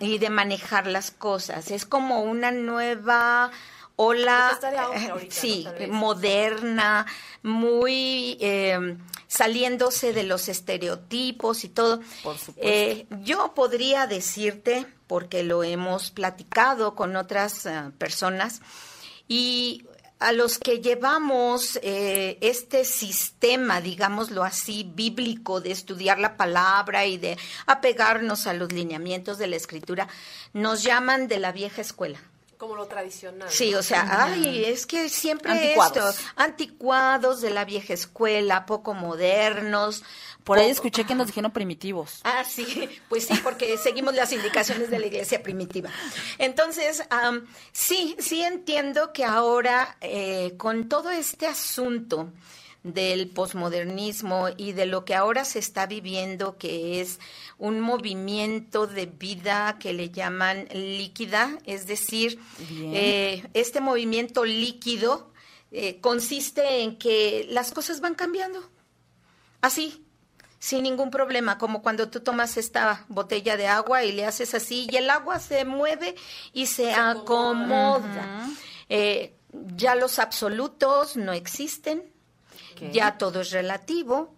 y 0.00 0.18
de 0.18 0.30
manejar 0.30 0.87
las 0.87 1.11
cosas. 1.11 1.71
Es 1.71 1.85
como 1.85 2.23
una 2.23 2.50
nueva 2.52 3.50
ola, 3.97 4.59
eh, 4.94 5.28
sí, 5.30 5.66
moderna, 5.88 7.06
muy 7.42 8.37
eh, 8.40 8.97
saliéndose 9.37 10.12
de 10.12 10.23
los 10.23 10.49
estereotipos 10.49 11.64
y 11.64 11.69
todo. 11.69 12.00
Por 12.23 12.38
supuesto. 12.38 12.55
Eh, 12.57 13.07
yo 13.23 13.53
podría 13.55 14.07
decirte, 14.07 14.87
porque 15.07 15.43
lo 15.43 15.64
hemos 15.64 16.11
platicado 16.11 16.95
con 16.95 17.17
otras 17.17 17.67
uh, 17.67 17.91
personas, 17.99 18.61
y 19.26 19.87
a 20.21 20.33
los 20.33 20.59
que 20.59 20.81
llevamos 20.81 21.81
eh, 21.83 22.38
este 22.41 22.85
sistema, 22.85 23.81
digámoslo 23.81 24.45
así, 24.45 24.88
bíblico 24.95 25.61
de 25.61 25.73
estudiar 25.73 26.19
la 26.19 26.37
palabra 26.37 27.05
y 27.05 27.19
de 27.19 27.37
apegarnos 27.67 28.47
a 28.47 28.55
los 28.55 28.73
lineamientos 28.73 29.38
de 29.38 29.49
la 29.49 29.57
escritura, 29.57 30.09
nos 30.53 30.83
llaman 30.83 31.26
de 31.26 31.41
la 31.41 31.50
vieja 31.50 31.83
escuela. 31.83 32.21
Como 32.64 32.76
lo 32.76 32.87
tradicional. 32.87 33.50
Sí, 33.50 33.75
o 33.75 33.83
sea, 33.83 34.25
ay, 34.25 34.64
es 34.64 34.87
que 34.87 35.11
siempre 35.11 35.52
anticuados. 35.52 36.14
esto, 36.16 36.28
anticuados 36.37 37.42
de 37.42 37.50
la 37.50 37.66
vieja 37.66 37.92
escuela, 37.92 38.64
poco 38.64 38.94
modernos. 38.94 40.02
Por 40.44 40.59
ahí 40.59 40.71
escuché 40.71 41.04
que 41.04 41.14
nos 41.14 41.26
dijeron 41.26 41.50
primitivos. 41.50 42.21
Ah, 42.25 42.42
sí, 42.42 42.88
pues 43.11 43.26
sí, 43.26 43.38
porque 43.44 43.76
seguimos 43.76 44.14
las 44.14 44.33
indicaciones 44.33 44.88
de 44.88 44.99
la 44.99 45.04
iglesia 45.09 45.42
primitiva. 45.42 45.90
Entonces, 46.38 47.02
um, 47.11 47.42
sí, 47.71 48.16
sí 48.18 48.40
entiendo 48.40 49.12
que 49.12 49.26
ahora, 49.26 49.99
eh, 50.00 50.54
con 50.56 50.88
todo 50.88 51.11
este 51.11 51.47
asunto, 51.47 52.33
del 52.85 53.29
posmodernismo 53.31 54.49
y 54.57 54.73
de 54.73 54.85
lo 54.85 55.07
que 55.07 55.14
ahora 55.14 55.45
se 55.47 55.59
está 55.59 55.87
viviendo, 55.87 56.59
que 56.59 57.00
es 57.00 57.19
un 57.59 57.81
movimiento 57.81 58.87
de 58.87 59.07
vida 59.07 59.79
que 59.81 59.95
le 59.95 60.11
llaman 60.11 60.69
líquida, 60.73 61.59
es 61.64 61.87
decir, 61.87 62.38
eh, 62.71 63.49
este 63.55 63.81
movimiento 63.81 64.45
líquido 64.45 65.33
eh, 65.73 65.99
consiste 66.00 66.83
en 66.83 66.99
que 66.99 67.47
las 67.49 67.73
cosas 67.73 68.03
van 68.03 68.14
cambiando, 68.14 68.62
así, 69.62 70.05
sin 70.59 70.83
ningún 70.83 71.11
problema, 71.11 71.57
como 71.57 71.83
cuando 71.83 72.11
tú 72.11 72.21
tomas 72.21 72.59
esta 72.59 73.07
botella 73.09 73.57
de 73.57 73.67
agua 73.67 74.05
y 74.05 74.12
le 74.12 74.26
haces 74.26 74.55
así 74.55 74.87
y 74.91 74.97
el 74.97 75.09
agua 75.09 75.38
se 75.41 75.64
mueve 75.64 76.17
y 76.53 76.67
se, 76.67 76.93
acomoda. 76.93 78.47
Eh, 78.91 79.35
ya 79.76 79.95
los 79.95 80.19
absolutos 80.19 81.17
no 81.17 81.33
existen, 81.33 82.13
ya 82.92 83.18
todo 83.18 83.40
es 83.40 83.50
relativo, 83.50 84.34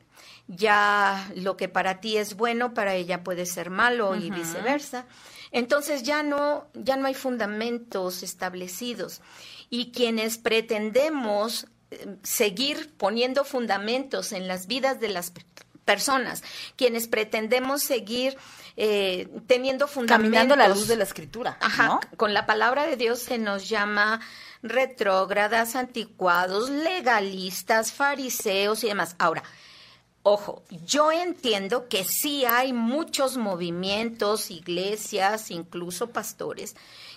ya 0.48 1.30
lo 1.34 1.56
que 1.56 1.68
para 1.68 2.00
ti 2.00 2.16
es 2.16 2.36
bueno, 2.36 2.74
para 2.74 2.94
ella 2.94 3.24
puede 3.24 3.46
ser 3.46 3.70
malo 3.70 4.14
y 4.14 4.30
viceversa. 4.30 5.06
Entonces 5.50 6.02
ya 6.02 6.22
no, 6.22 6.66
ya 6.74 6.96
no 6.96 7.06
hay 7.06 7.14
fundamentos 7.14 8.22
establecidos. 8.22 9.20
Y 9.70 9.90
quienes 9.90 10.38
pretendemos 10.38 11.66
eh, 11.90 12.16
seguir 12.22 12.92
poniendo 12.96 13.44
fundamentos 13.44 14.32
en 14.32 14.48
las 14.48 14.66
vidas 14.66 15.00
de 15.00 15.08
las 15.08 15.32
personas, 15.84 16.42
quienes 16.76 17.08
pretendemos 17.08 17.82
seguir 17.82 18.36
eh, 18.76 19.28
teniendo 19.46 19.88
fundamentos. 19.88 20.32
Caminando 20.32 20.56
la 20.56 20.68
luz 20.68 20.88
de 20.88 20.96
la 20.96 21.04
escritura. 21.04 21.56
Ajá, 21.60 22.00
con 22.16 22.34
la 22.34 22.44
palabra 22.44 22.86
de 22.86 22.96
Dios 22.96 23.20
se 23.20 23.38
nos 23.38 23.68
llama 23.68 24.20
retrógradas, 24.62 25.76
anticuados, 25.76 26.70
legalistas, 26.70 27.92
fariseos 27.92 28.82
y 28.84 28.88
demás. 28.88 29.14
Ahora, 29.18 29.42
ojo, 30.22 30.62
yo 30.84 31.12
entiendo 31.12 31.88
que 31.88 32.04
sí 32.04 32.44
hay 32.44 32.72
muchos 32.72 33.36
movimientos, 33.36 34.50
iglesias, 34.50 35.50
incluso 35.50 36.10
pastores, 36.10 36.76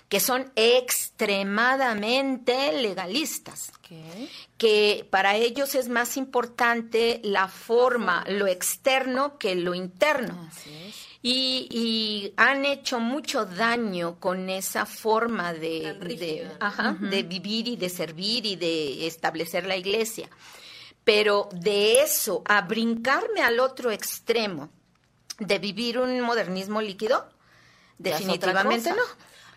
que 0.10 0.19
son 0.19 0.51
extremadamente 0.55 2.74
legalistas, 2.74 3.72
que 4.58 5.08
para 5.10 5.36
ellos 5.36 5.74
es 5.75 5.88
más 5.88 6.17
importante 6.17 7.22
la 7.24 7.48
forma, 7.48 8.25
lo 8.27 8.48
externo 8.48 9.38
que 9.38 9.55
lo 9.55 9.74
interno. 9.75 10.50
Y, 11.22 12.34
han 12.38 12.64
hecho 12.64 13.00
mucho 13.00 13.46
daño 13.46 14.20
con 14.20 14.50
esa 14.50 14.86
forma 14.86 15.54
de, 15.54 15.94
de, 15.94 17.24
vivir 17.24 17.68
y 17.68 17.76
de 17.76 17.90
servir 17.90 18.46
y 18.46 18.56
de 18.56 19.06
establecer 19.06 19.66
la 19.66 19.76
iglesia. 19.76 20.30
Pero 21.04 21.50
de 21.52 22.02
eso 22.02 22.42
a 22.46 22.62
brincarme 22.62 23.42
al 23.42 23.60
otro 23.60 23.92
extremo, 23.92 24.70
de 25.40 25.60
vivir 25.60 26.00
un 26.00 26.22
modernismo 26.22 26.82
líquido, 26.82 27.30
definitivamente 27.98 28.92
no. 28.92 29.04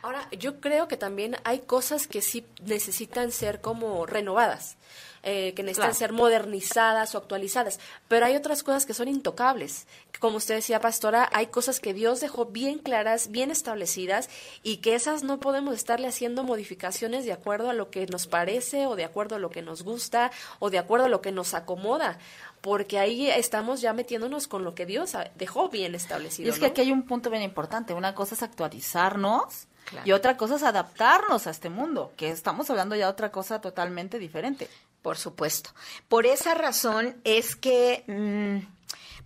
Ahora, 0.02 0.28
yo 0.32 0.60
creo 0.60 0.88
que 0.88 0.96
también 0.96 1.36
hay 1.44 1.60
cosas 1.60 2.06
que 2.06 2.22
sí 2.22 2.44
necesitan 2.64 3.30
ser 3.30 3.60
como 3.60 4.04
renovadas. 4.04 4.76
Eh, 5.24 5.54
que 5.54 5.62
necesitan 5.62 5.94
ser 5.94 6.12
modernizadas 6.12 7.14
o 7.14 7.18
actualizadas, 7.18 7.78
pero 8.08 8.26
hay 8.26 8.34
otras 8.34 8.64
cosas 8.64 8.86
que 8.86 8.92
son 8.92 9.06
intocables. 9.06 9.86
Como 10.18 10.38
usted 10.38 10.56
decía, 10.56 10.80
pastora, 10.80 11.30
hay 11.32 11.46
cosas 11.46 11.78
que 11.78 11.94
Dios 11.94 12.18
dejó 12.18 12.46
bien 12.46 12.80
claras, 12.80 13.30
bien 13.30 13.52
establecidas 13.52 14.28
y 14.64 14.78
que 14.78 14.96
esas 14.96 15.22
no 15.22 15.38
podemos 15.38 15.76
estarle 15.76 16.08
haciendo 16.08 16.42
modificaciones 16.42 17.24
de 17.24 17.32
acuerdo 17.32 17.70
a 17.70 17.72
lo 17.72 17.88
que 17.88 18.04
nos 18.06 18.26
parece 18.26 18.88
o 18.88 18.96
de 18.96 19.04
acuerdo 19.04 19.36
a 19.36 19.38
lo 19.38 19.50
que 19.50 19.62
nos 19.62 19.84
gusta 19.84 20.32
o 20.58 20.70
de 20.70 20.78
acuerdo 20.78 21.06
a 21.06 21.08
lo 21.08 21.20
que 21.20 21.30
nos 21.30 21.54
acomoda 21.54 22.18
porque 22.60 22.98
ahí 22.98 23.30
estamos 23.30 23.80
ya 23.80 23.92
metiéndonos 23.92 24.48
con 24.48 24.64
lo 24.64 24.74
que 24.74 24.86
Dios 24.86 25.12
dejó 25.36 25.68
bien 25.68 25.94
establecido. 25.94 26.48
Y 26.48 26.50
es 26.50 26.58
que 26.58 26.66
aquí 26.66 26.80
hay 26.80 26.92
un 26.92 27.04
punto 27.04 27.30
bien 27.30 27.42
importante. 27.42 27.92
Una 27.92 28.14
cosa 28.14 28.34
es 28.34 28.42
actualizarnos 28.42 29.68
y 30.04 30.12
otra 30.12 30.36
cosa 30.36 30.56
es 30.56 30.62
adaptarnos 30.62 31.46
a 31.46 31.50
este 31.50 31.68
mundo, 31.68 32.12
que 32.16 32.30
estamos 32.30 32.70
hablando 32.70 32.94
ya 32.94 33.06
de 33.06 33.12
otra 33.12 33.30
cosa 33.30 33.60
totalmente 33.60 34.18
diferente. 34.18 34.68
Por 35.02 35.18
supuesto. 35.18 35.70
Por 36.08 36.26
esa 36.26 36.54
razón 36.54 37.16
es 37.24 37.56
que, 37.56 38.04
mm, 38.06 38.66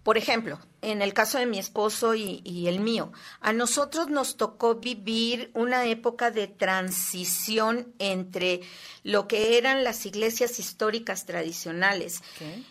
por 0.06 0.18
ejemplo, 0.18 0.60
en 0.82 1.02
el 1.02 1.12
caso 1.12 1.36
de 1.36 1.46
mi 1.46 1.58
esposo 1.58 2.14
y, 2.14 2.68
el 2.68 2.78
mío, 2.78 3.10
a 3.40 3.52
nosotros 3.52 4.08
nos 4.08 4.36
tocó 4.36 4.76
vivir 4.76 5.50
una 5.52 5.84
época 5.86 6.30
de 6.30 6.46
transición 6.46 7.92
entre 7.98 8.60
lo 9.02 9.26
que 9.26 9.58
eran 9.58 9.82
las 9.82 10.06
iglesias 10.06 10.60
históricas 10.60 11.26
tradicionales 11.26 12.22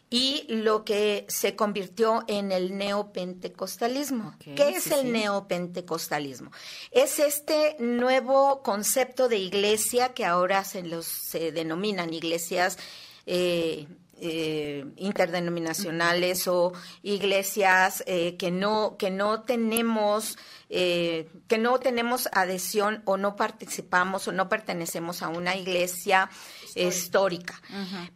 y 0.10 0.46
lo 0.48 0.86
que 0.86 1.26
se 1.28 1.58
convirtió 1.58 2.24
en 2.30 2.54
el 2.54 2.78
neopentecostalismo. 2.78 4.34
¿Qué 4.40 4.70
es 4.70 4.88
el 4.92 5.12
neopentecostalismo? 5.12 6.52
Es 6.92 7.20
este 7.20 7.76
nuevo 7.80 8.64
concepto 8.64 9.28
de 9.28 9.40
iglesia 9.40 10.14
que 10.14 10.24
ahora 10.24 10.64
se, 10.64 10.84
los, 10.84 11.06
se 11.06 11.52
denominan 11.52 12.14
iglesias. 12.14 12.78
Eh, 13.26 13.88
eh, 14.22 14.86
interdenominacionales 14.96 16.48
o 16.48 16.72
iglesias 17.04 18.02
eh, 18.08 18.38
que 18.38 18.50
no 18.50 18.96
que 18.98 19.12
no 19.12 19.42
tenemos 19.42 20.38
eh, 20.70 21.30
que 21.50 21.58
no 21.58 21.80
tenemos 21.80 22.30
adhesión 22.32 23.02
o 23.06 23.18
no 23.18 23.36
participamos 23.36 24.28
o 24.28 24.32
no 24.32 24.48
pertenecemos 24.48 25.22
a 25.22 25.28
una 25.28 25.56
iglesia 25.56 26.30
histórica. 26.76 27.62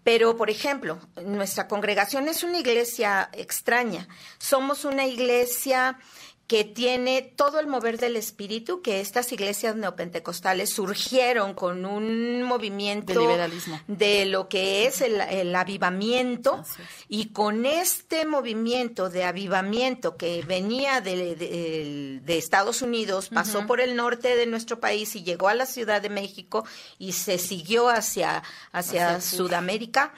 Pero, 0.03 0.35
por 0.35 0.49
ejemplo, 0.49 0.99
nuestra 1.25 1.67
congregación 1.67 2.27
es 2.27 2.43
una 2.43 2.59
iglesia 2.59 3.29
extraña. 3.33 4.07
Somos 4.37 4.85
una 4.85 5.05
iglesia 5.05 5.99
que 6.49 6.63
tiene 6.63 7.21
todo 7.21 7.59
el 7.59 7.67
mover 7.67 7.99
del 7.99 8.15
espíritu, 8.15 8.81
que 8.81 9.01
estas 9.01 9.31
iglesias 9.31 9.75
neopentecostales 9.75 10.71
surgieron 10.71 11.53
con 11.53 11.85
un 11.85 12.41
movimiento 12.41 13.13
de, 13.85 14.25
lo 14.25 14.49
que 14.49 14.87
es 14.87 15.01
el, 15.01 15.55
avivamiento, 15.55 16.63
y 17.07 17.27
con 17.33 17.67
este 17.67 18.25
movimiento 18.25 19.11
de 19.11 19.25
avivamiento 19.25 20.17
que 20.17 20.41
venía 20.41 21.01
de, 21.01 22.19
Estados 22.25 22.81
Unidos, 22.81 23.29
pasó 23.29 23.67
por 23.67 23.79
el 23.79 23.95
norte 23.95 24.35
de 24.35 24.47
nuestro 24.47 24.79
país 24.79 25.15
y 25.15 25.21
llegó 25.21 25.49
a 25.49 25.53
la 25.53 25.67
Ciudad 25.67 26.01
de 26.01 26.09
México 26.09 26.65
y 26.97 27.11
se 27.11 27.37
siguió 27.37 27.89
hacia, 27.89 28.41
hacia, 28.71 29.21
Sudamérica. 29.21 30.15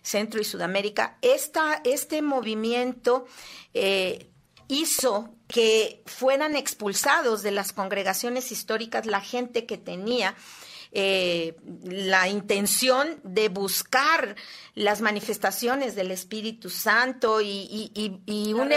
Centro 0.00 0.38
y 0.38 0.44
Sudamérica, 0.44 1.16
esta, 1.22 1.80
este 1.82 2.20
movimiento 2.20 3.24
eh, 3.72 4.28
hizo 4.68 5.33
que 5.46 6.02
fueran 6.06 6.56
expulsados 6.56 7.42
de 7.42 7.50
las 7.50 7.72
congregaciones 7.72 8.50
históricas 8.52 9.06
la 9.06 9.20
gente 9.20 9.66
que 9.66 9.76
tenía 9.76 10.34
eh, 10.96 11.56
la 11.82 12.28
intención 12.28 13.20
de 13.24 13.48
buscar 13.48 14.36
las 14.76 15.00
manifestaciones 15.00 15.96
del 15.96 16.12
Espíritu 16.12 16.70
Santo 16.70 17.40
y, 17.40 17.90
un, 18.26 18.72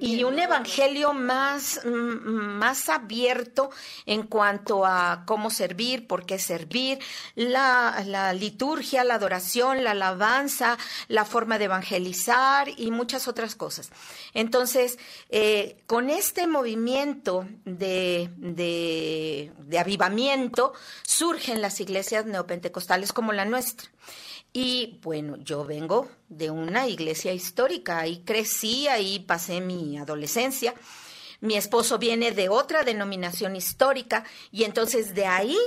y 0.00 0.24
un 0.24 0.38
evangelio 0.38 1.12
más, 1.14 1.80
más 1.84 2.88
abierto 2.88 3.70
en 4.04 4.24
cuanto 4.24 4.86
a 4.86 5.24
cómo 5.26 5.50
servir, 5.50 6.06
por 6.06 6.24
qué 6.26 6.38
servir, 6.38 6.98
la, 7.34 8.32
liturgia, 8.34 9.02
la 9.02 9.14
adoración, 9.14 9.84
la 9.84 9.92
alabanza, 9.92 10.76
la 11.08 11.24
forma 11.24 11.58
de 11.58 11.66
evangelizar 11.66 12.68
y 12.76 12.90
muchas 12.90 13.28
otras 13.28 13.54
cosas. 13.54 13.90
Entonces, 14.34 14.98
eh, 15.30 15.82
con 15.86 16.10
este 16.10 16.46
movimiento 16.46 17.46
de, 17.64 18.30
de 18.36 19.78
avivamiento, 19.78 20.74
surgen 21.06 21.62
las 21.62 21.80
iglesias 21.80 22.26
neopentecostales 22.26 23.12
como 23.12 23.32
la 23.32 23.44
nuestra. 23.44 23.88
Y 24.52 24.98
bueno, 25.02 25.36
yo 25.38 25.64
vengo 25.64 26.08
de 26.28 26.50
una 26.50 26.88
iglesia 26.88 27.32
histórica, 27.32 28.00
ahí 28.00 28.22
crecí, 28.24 28.88
ahí 28.88 29.20
pasé 29.20 29.60
mi 29.60 29.98
adolescencia. 29.98 30.74
Mi 31.40 31.56
esposo 31.56 31.98
viene 31.98 32.32
de 32.32 32.48
otra 32.48 32.82
denominación 32.82 33.54
histórica 33.54 34.24
y 34.50 34.64
entonces 34.64 35.14
de 35.14 35.26
ahí 35.26 35.58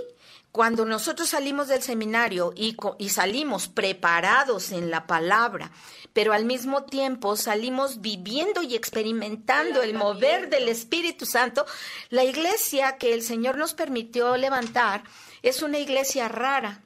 cuando 0.52 0.84
nosotros 0.84 1.30
salimos 1.30 1.68
del 1.68 1.84
seminario 1.84 2.52
y, 2.56 2.76
y, 2.98 3.10
salimos 3.10 3.68
preparados 3.68 4.72
en 4.72 4.90
la 4.90 5.06
palabra, 5.06 5.72
pero 6.12 6.34
al 6.34 6.46
mismo 6.46 6.86
tiempo 6.86 7.36
salimos 7.36 8.02
viviendo 8.02 8.64
y 8.64 8.76
experimentando 8.76 9.84
el 9.84 9.94
mover 9.94 10.50
del 10.50 10.68
Espíritu 10.68 11.28
Santo, 11.28 11.68
la 12.10 12.24
iglesia 12.24 12.98
que 12.98 13.14
el 13.14 13.22
Señor 13.22 13.58
nos 13.58 13.76
permitió 13.76 14.36
levantar 14.38 15.04
es 15.42 15.62
una 15.62 15.80
iglesia 15.80 16.28
rara 16.28 16.84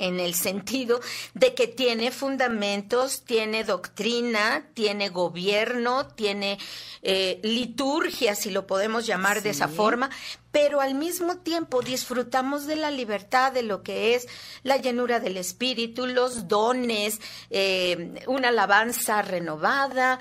en 0.00 0.18
el 0.18 0.34
sentido 0.34 1.00
de 1.34 1.54
que 1.54 1.66
tiene 1.66 2.10
fundamentos, 2.10 3.22
tiene 3.24 3.64
doctrina, 3.64 4.66
tiene 4.72 5.10
gobierno, 5.10 6.06
tiene 6.06 6.58
eh, 7.02 7.38
liturgia, 7.42 8.34
si 8.34 8.50
lo 8.50 8.66
podemos 8.66 9.06
llamar 9.06 9.42
de 9.42 9.50
esa 9.50 9.68
forma, 9.68 10.10
pero 10.52 10.80
al 10.80 10.94
mismo 10.94 11.38
tiempo 11.38 11.82
disfrutamos 11.82 12.66
de 12.66 12.76
la 12.76 12.90
libertad 12.90 13.52
de 13.52 13.62
lo 13.62 13.82
que 13.82 14.14
es 14.14 14.26
la 14.62 14.78
llenura 14.78 15.20
del 15.20 15.36
espíritu, 15.36 16.06
los 16.06 16.48
dones, 16.48 17.20
eh, 17.50 18.22
una 18.26 18.48
alabanza 18.48 19.20
renovada, 19.20 20.18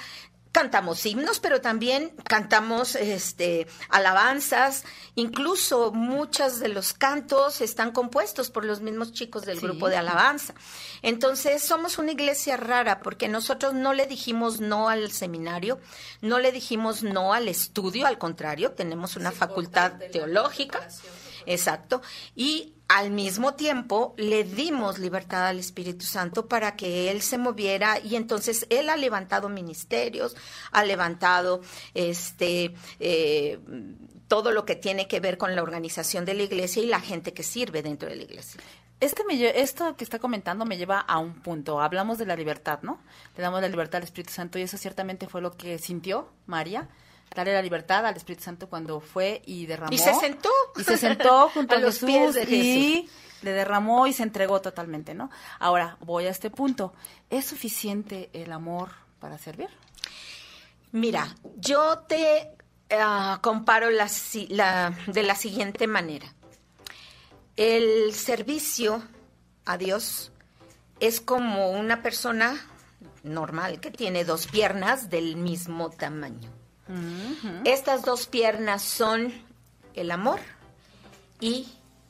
cantamos 0.52 1.06
himnos, 1.06 1.40
pero 1.40 1.62
también 1.62 2.10
cantamos 2.24 2.96
este 2.96 3.68
alabanzas, 3.90 4.84
incluso 5.16 5.92
muchos 5.92 6.60
de 6.60 6.70
los 6.70 6.94
cantos 6.94 7.62
están 7.62 7.92
compuestos 7.92 8.50
por 8.50 8.66
los 8.66 8.82
mismos 8.82 9.14
chicos 9.14 9.46
del 9.46 9.60
grupo 9.60 9.90
de 9.90 9.98
alabanza. 9.98 10.54
Entonces, 11.02 11.62
somos 11.62 11.98
una 11.98 12.12
iglesia 12.12 12.58
rara 12.58 13.00
porque 13.02 13.28
nosotros 13.28 13.74
no 13.74 13.94
le 13.94 14.08
dijimos 14.08 14.60
no 14.60 14.90
al 14.90 15.12
seminario, 15.12 15.80
no 16.22 16.40
le 16.40 16.52
dijimos 16.52 17.04
no 17.04 17.34
al 17.34 17.48
estudio, 17.48 18.08
al 18.08 18.18
contrario, 18.18 18.72
tenemos 18.72 19.16
una 19.16 19.32
facultad 19.32 19.94
teológica. 20.12 20.88
Exacto. 21.46 22.02
Y 22.36 22.74
al 22.90 23.12
mismo 23.12 23.54
tiempo 23.54 24.16
le 24.18 24.44
dimos 24.44 24.98
libertad 24.98 25.48
al 25.48 25.60
Espíritu 25.60 26.06
Santo 26.06 26.48
para 26.48 26.76
que 26.76 27.12
Él 27.12 27.22
se 27.22 27.38
moviera 27.38 28.00
y 28.00 28.16
entonces 28.16 28.66
Él 28.72 28.90
ha 28.90 28.98
levantado 28.98 29.48
ministerios, 29.48 30.36
ha 30.72 30.84
levantado 30.84 31.62
este 31.94 32.74
eh, 33.00 33.60
todo 34.28 34.52
lo 34.52 34.66
que 34.66 34.76
tiene 34.76 35.08
que 35.08 35.20
ver 35.20 35.38
con 35.38 35.56
la 35.56 35.62
organización 35.62 36.26
de 36.26 36.34
la 36.34 36.44
iglesia 36.44 36.82
y 36.82 36.88
la 36.88 37.00
gente 37.00 37.32
que 37.32 37.44
sirve 37.44 37.84
dentro 37.84 38.10
de 38.10 38.16
la 38.16 38.24
iglesia. 38.24 38.60
Este 39.00 39.24
me, 39.24 39.62
esto 39.62 39.96
que 39.96 40.04
está 40.04 40.18
comentando 40.18 40.66
me 40.66 40.78
lleva 40.78 41.00
a 41.00 41.20
un 41.20 41.36
punto. 41.42 41.80
Hablamos 41.80 42.18
de 42.18 42.26
la 42.26 42.36
libertad, 42.36 42.80
¿no? 42.82 43.00
Le 43.38 43.44
damos 43.44 43.62
la 43.62 43.70
libertad 43.70 43.98
al 43.98 44.04
Espíritu 44.04 44.34
Santo 44.34 44.58
y 44.58 44.64
eso 44.64 44.78
ciertamente 44.78 45.28
fue 45.28 45.42
lo 45.42 45.56
que 45.56 45.78
sintió 45.78 46.28
María 46.48 46.90
darle 47.36 47.54
la 47.54 47.62
libertad 47.62 48.06
al 48.06 48.16
Espíritu 48.16 48.44
Santo 48.44 48.70
cuando 48.70 49.00
fue 49.00 49.42
y 49.46 49.66
derramó. 49.66 49.94
Y 49.94 49.98
se 49.98 50.14
sentó. 50.16 50.50
Y 50.78 50.84
se 50.84 50.98
sentó 50.98 51.50
junto 51.54 51.76
a, 51.76 51.80
los 51.80 52.00
pies 52.00 52.36
de 52.36 52.44
y 52.44 53.10
le 53.42 53.52
derramó 53.52 54.08
y 54.08 54.14
se 54.14 54.24
entregó 54.24 54.62
totalmente, 54.62 55.14
¿no? 55.14 55.30
Ahora, 55.60 55.98
voy 56.02 56.26
a 56.26 56.30
este 56.30 56.50
punto. 56.50 56.94
¿Es 57.30 57.46
suficiente 57.46 58.30
el 58.34 58.52
amor 58.52 58.90
para 59.20 59.38
servir? 59.38 59.70
Mira, 60.92 61.36
yo 61.56 62.00
te 62.00 62.52
ah, 62.92 63.40
comparo 63.42 63.90
la, 63.92 64.10
la, 64.50 64.94
de 65.08 65.24
la 65.24 65.36
siguiente 65.36 65.88
manera. 65.88 66.34
El 67.56 68.14
servicio 68.14 69.04
a 69.66 69.78
Dios 69.78 70.32
es 71.00 71.22
como 71.22 71.72
una 71.72 72.02
persona 72.02 72.60
normal 73.24 73.80
que 73.80 73.92
tiene 73.92 74.24
dos 74.24 74.48
piernas 74.48 75.10
del 75.10 75.36
mismo 75.36 75.90
tamaño. 75.90 76.59
Estas 77.66 78.04
dos 78.04 78.28
piernas 78.28 78.82
son 78.82 79.32
el 79.94 80.12
amor 80.12 80.40
y 81.40 81.68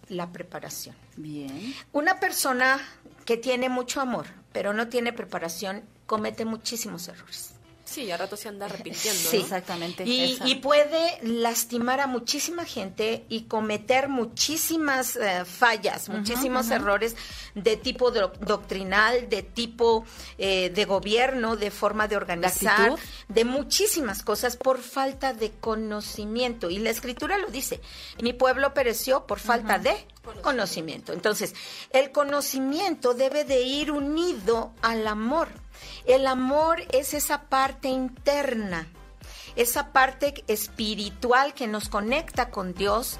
la 0.07 0.31
preparación. 0.31 0.95
Bien. 1.17 1.73
Una 1.91 2.19
persona 2.19 2.79
que 3.25 3.37
tiene 3.37 3.69
mucho 3.69 4.01
amor, 4.01 4.27
pero 4.51 4.73
no 4.73 4.87
tiene 4.87 5.13
preparación, 5.13 5.83
comete 6.05 6.45
muchísimos 6.45 7.07
errores. 7.07 7.53
Sí, 7.89 8.11
a 8.11 8.17
rato 8.17 8.37
se 8.37 8.47
anda 8.49 8.67
repitiendo. 8.67 9.29
Sí, 9.29 9.37
exactamente. 9.37 10.03
Y, 10.05 10.55
puede 10.61 11.17
lastimar 11.23 12.01
a 12.01 12.07
muchísima 12.07 12.65
gente 12.65 13.25
y 13.29 13.43
cometer 13.43 14.09
muchísimas 14.09 15.15
eh, 15.15 15.43
fallas, 15.45 16.09
muchísimos 16.09 16.69
errores 16.69 17.15
de 17.55 17.77
tipo 17.77 18.11
doctrinal, 18.11 19.27
de 19.29 19.41
tipo 19.41 20.05
eh, 20.37 20.69
de 20.69 20.85
gobierno, 20.85 21.55
de 21.55 21.71
forma 21.71 22.07
de 22.07 22.17
organizar, 22.17 22.93
de 23.27 23.45
muchísimas 23.45 24.21
cosas 24.21 24.55
por 24.55 24.79
falta 24.79 25.33
de 25.33 25.51
conocimiento. 25.59 26.69
Y 26.69 26.77
la 26.77 26.91
escritura 26.91 27.39
lo 27.39 27.47
dice, 27.47 27.81
mi 28.21 28.33
pueblo 28.33 28.73
pereció 28.73 29.25
por 29.25 29.39
falta 29.39 29.79
de 29.79 29.95
conocimiento. 30.43 31.13
Entonces, 31.13 31.55
el 31.89 32.11
conocimiento 32.11 33.15
debe 33.15 33.45
de 33.45 33.61
ir 33.61 33.91
unido 33.91 34.73
al 34.81 35.07
amor 35.07 35.47
el 36.05 36.27
amor 36.27 36.81
es 36.91 37.13
esa 37.13 37.43
parte 37.43 37.87
interna, 37.87 38.87
esa 39.55 39.91
parte 39.91 40.43
espiritual 40.47 41.53
que 41.53 41.67
nos 41.67 41.89
conecta 41.89 42.49
con 42.49 42.73
Dios, 42.73 43.17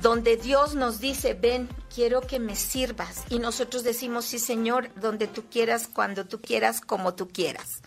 donde 0.00 0.36
Dios 0.36 0.74
nos 0.74 1.00
dice, 1.00 1.34
ven, 1.34 1.68
quiero 1.94 2.22
que 2.22 2.38
me 2.38 2.56
sirvas. 2.56 3.24
Y 3.28 3.38
nosotros 3.38 3.84
decimos, 3.84 4.24
sí, 4.24 4.38
Señor, 4.38 4.90
donde 4.96 5.26
tú 5.26 5.44
quieras, 5.50 5.88
cuando 5.92 6.24
tú 6.24 6.40
quieras, 6.40 6.80
como 6.80 7.14
tú 7.14 7.28
quieras. 7.28 7.82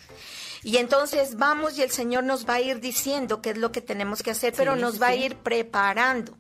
Y 0.65 0.78
entonces 0.78 1.38
vamos 1.38 1.78
y 1.78 1.84
el 1.84 1.91
Señor 1.91 2.23
nos 2.23 2.49
va 2.49 2.56
a 2.56 2.60
ir 2.60 2.80
diciendo 2.80 3.39
qué 3.39 3.51
es 3.51 3.58
lo 3.60 3.71
que 3.71 3.82
tenemos 3.82 4.23
que 4.23 4.32
hacer, 4.32 4.51
pero 4.58 4.75
nos 4.75 4.99
va 4.99 5.10
a 5.10 5.15
ir 5.15 5.36
preparando. 5.36 6.36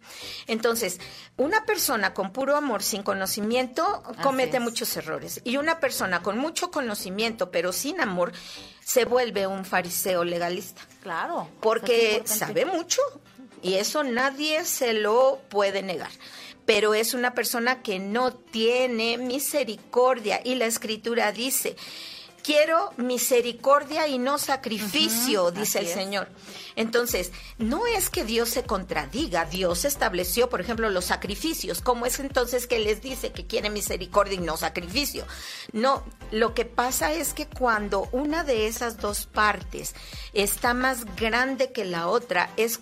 Entonces, 0.47 0.99
una 1.37 1.63
persona 1.63 2.15
con 2.15 2.31
puro 2.33 2.55
amor, 2.55 2.81
sin 2.81 3.03
conocimiento, 3.03 4.01
comete 4.23 4.59
muchos 4.59 4.97
errores. 4.97 5.41
Y 5.43 5.57
una 5.57 5.79
persona 5.79 6.23
con 6.23 6.39
mucho 6.39 6.71
conocimiento, 6.71 7.51
pero 7.51 7.71
sin 7.71 8.01
amor, 8.01 8.33
se 8.83 9.05
vuelve 9.05 9.45
un 9.45 9.63
fariseo 9.63 10.23
legalista. 10.23 10.81
Claro. 11.03 11.47
Porque 11.61 12.23
sabe 12.25 12.65
mucho 12.65 13.03
y 13.61 13.75
eso 13.75 14.03
nadie 14.03 14.65
se 14.65 14.93
lo 14.93 15.39
puede 15.49 15.83
negar 15.83 16.09
pero 16.65 16.95
es 16.95 17.13
una 17.13 17.35
persona 17.35 17.83
que 17.83 17.99
no 17.99 18.33
tiene 18.33 19.19
misericordia 19.19 20.41
y 20.43 20.55
la 20.55 20.65
escritura 20.65 21.31
dice, 21.31 21.75
quiero 22.45 22.93
misericordia 22.97 24.07
y 24.07 24.19
no 24.19 24.37
sacrificio, 24.37 25.49
dice 25.49 25.79
el 25.79 25.87
Señor. 25.87 26.27
Entonces, 26.75 27.31
no 27.57 27.87
es 27.87 28.11
que 28.11 28.23
Dios 28.23 28.49
se 28.49 28.63
contradiga, 28.63 29.45
Dios 29.45 29.83
estableció, 29.83 30.47
por 30.47 30.61
ejemplo, 30.61 30.91
los 30.91 31.05
sacrificios. 31.05 31.81
¿Cómo 31.81 32.05
es 32.05 32.19
entonces 32.19 32.67
que 32.67 32.77
les 32.77 33.01
dice 33.01 33.31
que 33.31 33.47
quiere 33.47 33.71
misericordia 33.71 34.35
y 34.35 34.41
no 34.41 34.57
sacrificio? 34.57 35.25
No, 35.71 36.03
lo 36.31 36.53
que 36.53 36.65
pasa 36.65 37.13
es 37.13 37.33
que 37.33 37.47
cuando 37.47 38.07
una 38.11 38.43
de 38.43 38.67
esas 38.67 38.97
dos 38.97 39.25
partes 39.25 39.95
está 40.33 40.75
más 40.75 41.15
grande 41.15 41.71
que 41.71 41.83
la 41.83 42.07
otra, 42.07 42.51
es 42.57 42.79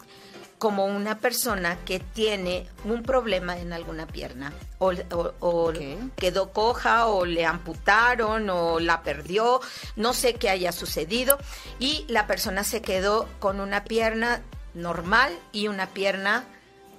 como 0.64 0.86
una 0.86 1.20
persona 1.20 1.78
que 1.84 2.00
tiene 2.00 2.66
un 2.86 3.04
problema 3.04 3.60
en 3.60 3.74
alguna 3.74 4.08
pierna 4.08 4.54
o, 4.80 5.74
quedó 6.16 6.54
coja 6.54 7.08
o 7.08 7.26
le 7.26 7.46
amputaron 7.46 8.50
o 8.50 8.80
la 8.80 9.04
perdió, 9.04 9.60
no 9.98 10.14
sé 10.14 10.36
qué 10.36 10.50
haya 10.50 10.72
sucedido 10.72 11.38
y 11.80 12.06
la 12.08 12.28
persona 12.28 12.64
se 12.64 12.82
quedó 12.82 13.28
con 13.42 13.60
una 13.60 13.84
pierna 13.84 14.42
normal 14.74 15.38
y 15.52 15.68
una 15.68 15.88
pierna 15.88 16.46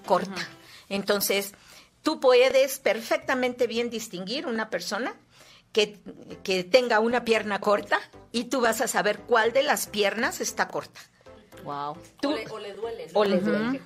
corta. 0.04 0.46
Entonces, 0.90 1.54
tú 2.02 2.20
puedes 2.20 2.78
perfectamente 2.78 3.66
bien 3.66 3.88
distinguir 3.88 4.46
una 4.46 4.68
persona 4.68 5.14
que, 5.72 5.98
que 6.42 6.64
tenga 6.64 7.00
una 7.00 7.24
pierna 7.24 7.62
corta 7.62 7.98
y 8.30 8.44
tú 8.44 8.60
vas 8.60 8.82
a 8.82 8.88
saber 8.88 9.20
cuál 9.20 9.54
de 9.54 9.62
las 9.62 9.86
piernas 9.86 10.42
está 10.42 10.68
corta. 10.68 11.00
Wow. 11.64 11.96
o, 12.24 12.58
le, 12.58 12.74
duele. 12.74 13.06
O 13.14 13.24
le 13.24 13.40
duele. 13.40 13.80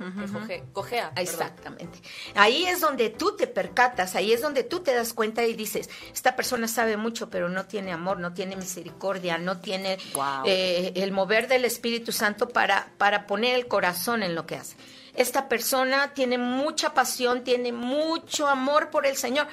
cojea. 0.72 1.12
Exactamente. 1.16 2.00
Ahí 2.34 2.64
es 2.66 2.80
donde 2.80 3.10
tú 3.10 3.36
te 3.36 3.46
percatas, 3.46 4.16
ahí 4.16 4.32
es 4.32 4.42
donde 4.42 4.64
tú 4.64 4.80
te 4.80 4.92
das 4.92 5.12
cuenta 5.12 5.44
y 5.44 5.54
dices, 5.54 5.88
esta 6.12 6.34
persona 6.34 6.66
sabe 6.68 6.96
mucho, 6.96 7.30
pero 7.30 7.48
no 7.48 7.66
tiene 7.66 7.92
amor, 7.92 8.18
no 8.18 8.34
tiene 8.34 8.56
misericordia, 8.56 9.38
no 9.38 9.58
tiene 9.58 9.98
eh, 10.44 10.92
el 10.96 11.12
mover 11.12 11.48
del 11.48 11.64
Espíritu 11.64 12.12
Santo 12.12 12.48
para, 12.48 12.92
para 12.98 13.26
poner 13.26 13.54
el 13.54 13.68
corazón 13.68 14.22
en 14.22 14.34
lo 14.34 14.44
que 14.46 14.56
hace. 14.56 14.76
Esta 15.14 15.48
persona 15.48 16.14
tiene 16.14 16.38
mucha 16.38 16.94
pasión, 16.94 17.42
tiene 17.42 17.72
mucho 17.72 18.46
amor 18.46 18.90
por 18.90 19.06
el 19.06 19.16
Señor, 19.16 19.46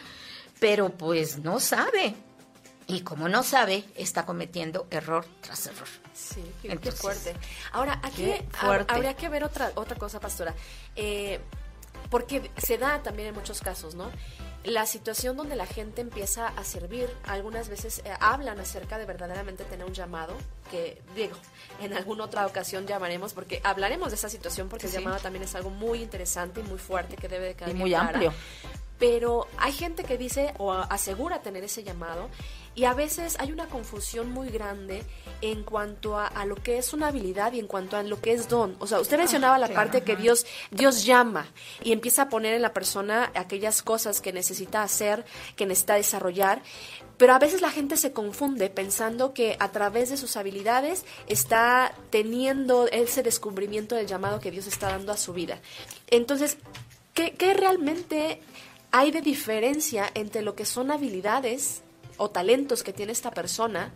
pero 0.59 0.89
pues 0.89 1.39
no 1.39 1.59
sabe. 1.59 2.15
Y 2.87 3.01
como 3.01 3.27
no 3.29 3.41
sabe, 3.41 3.83
está 3.95 4.25
cometiendo 4.25 4.85
error 4.91 5.25
tras 5.41 5.65
error. 5.65 5.87
Sí, 6.13 6.43
qué, 6.61 6.91
fuerte. 6.91 7.35
Ahora, 7.71 7.99
aquí 8.03 8.31
habría 8.59 9.15
que 9.15 9.27
ver 9.27 9.43
otra, 9.43 9.71
otra 9.75 9.97
cosa, 9.97 10.19
pastora. 10.19 10.53
Eh, 10.95 11.39
porque 12.09 12.51
se 12.57 12.77
da 12.77 13.01
también 13.01 13.29
en 13.29 13.35
muchos 13.35 13.61
casos, 13.61 13.95
¿no? 13.95 14.11
La 14.63 14.85
situación 14.85 15.37
donde 15.37 15.55
la 15.55 15.65
gente 15.65 16.01
empieza 16.01 16.47
a 16.47 16.63
servir, 16.63 17.09
algunas 17.25 17.69
veces 17.69 18.01
eh, 18.05 18.11
hablan 18.19 18.59
acerca 18.59 18.97
de 18.97 19.05
verdaderamente 19.05 19.63
tener 19.63 19.85
un 19.85 19.93
llamado, 19.93 20.33
que 20.71 21.01
digo, 21.15 21.35
en 21.81 21.93
alguna 21.93 22.25
otra 22.25 22.45
ocasión 22.47 22.87
llamaremos, 22.87 23.33
porque 23.33 23.61
hablaremos 23.63 24.09
de 24.09 24.15
esa 24.15 24.29
situación, 24.29 24.69
porque 24.69 24.87
el 24.87 24.93
llamado 24.93 25.17
también 25.17 25.43
es 25.43 25.53
algo 25.55 25.69
muy 25.69 26.01
interesante 26.01 26.61
y 26.61 26.63
muy 26.63 26.79
fuerte 26.79 27.15
que 27.15 27.27
debe 27.27 27.47
de 27.47 27.55
quedar 27.55 27.69
Y 27.69 27.73
muy 27.73 27.93
amplio. 27.93 28.33
Pero 28.97 29.47
hay 29.57 29.73
gente 29.73 30.03
que 30.03 30.17
dice 30.17 30.53
o 30.57 30.71
asegura 30.71 31.41
tener 31.41 31.63
ese 31.63 31.83
llamado 31.83 32.29
y 32.75 32.83
a 32.83 32.93
veces 32.93 33.37
hay 33.39 33.51
una 33.51 33.67
confusión 33.67 34.31
muy 34.31 34.49
grande 34.49 35.03
en 35.41 35.63
cuanto 35.63 36.17
a, 36.17 36.45
lo 36.45 36.55
que 36.55 36.77
es 36.77 36.93
una 36.93 37.07
habilidad 37.07 37.53
y 37.53 37.59
en 37.59 37.67
cuanto 37.67 37.95
a 37.97 38.03
lo 38.03 38.19
que 38.19 38.33
es 38.33 38.49
don. 38.49 38.75
O 38.79 38.87
sea, 38.87 38.99
usted 38.99 39.17
mencionaba 39.17 39.57
la 39.57 39.69
parte 39.69 40.01
que 40.01 40.15
Dios, 40.15 40.45
Dios 40.71 41.05
llama 41.05 41.47
y 41.83 41.93
empieza 41.93 42.23
a 42.23 42.29
poner 42.29 42.53
en 42.53 42.61
la 42.61 42.73
persona 42.73 43.31
aquellas 43.33 43.81
cosas 43.81 44.21
que 44.21 44.33
necesita 44.33 44.83
hacer, 44.83 45.25
que 45.55 45.65
necesita 45.65 45.95
desarrollar. 45.95 46.61
Pero 47.17 47.33
a 47.33 47.39
veces 47.39 47.61
la 47.61 47.71
gente 47.71 47.95
se 47.95 48.11
confunde 48.11 48.69
pensando 48.69 49.33
que 49.33 49.55
a 49.59 49.71
través 49.71 50.09
de 50.09 50.17
sus 50.17 50.35
habilidades 50.35 51.05
está 51.27 51.93
teniendo 52.09 52.87
ese 52.87 53.23
descubrimiento 53.23 53.95
del 53.95 54.07
llamado 54.07 54.41
que 54.41 54.51
Dios 54.51 54.67
está 54.67 54.89
dando 54.89 55.13
a 55.13 55.17
su 55.17 55.31
vida. 55.31 55.61
Entonces, 56.07 56.57
¿qué, 57.13 57.33
qué 57.33 57.53
realmente 57.53 58.41
hay 58.91 59.11
de 59.11 59.21
diferencia 59.21 60.09
entre 60.13 60.41
lo 60.41 60.55
que 60.55 60.65
son 60.65 60.91
habilidades 60.91 61.81
o 62.17 62.29
talentos 62.29 62.83
que 62.83 62.93
tiene 62.93 63.11
esta 63.11 63.31
persona 63.31 63.91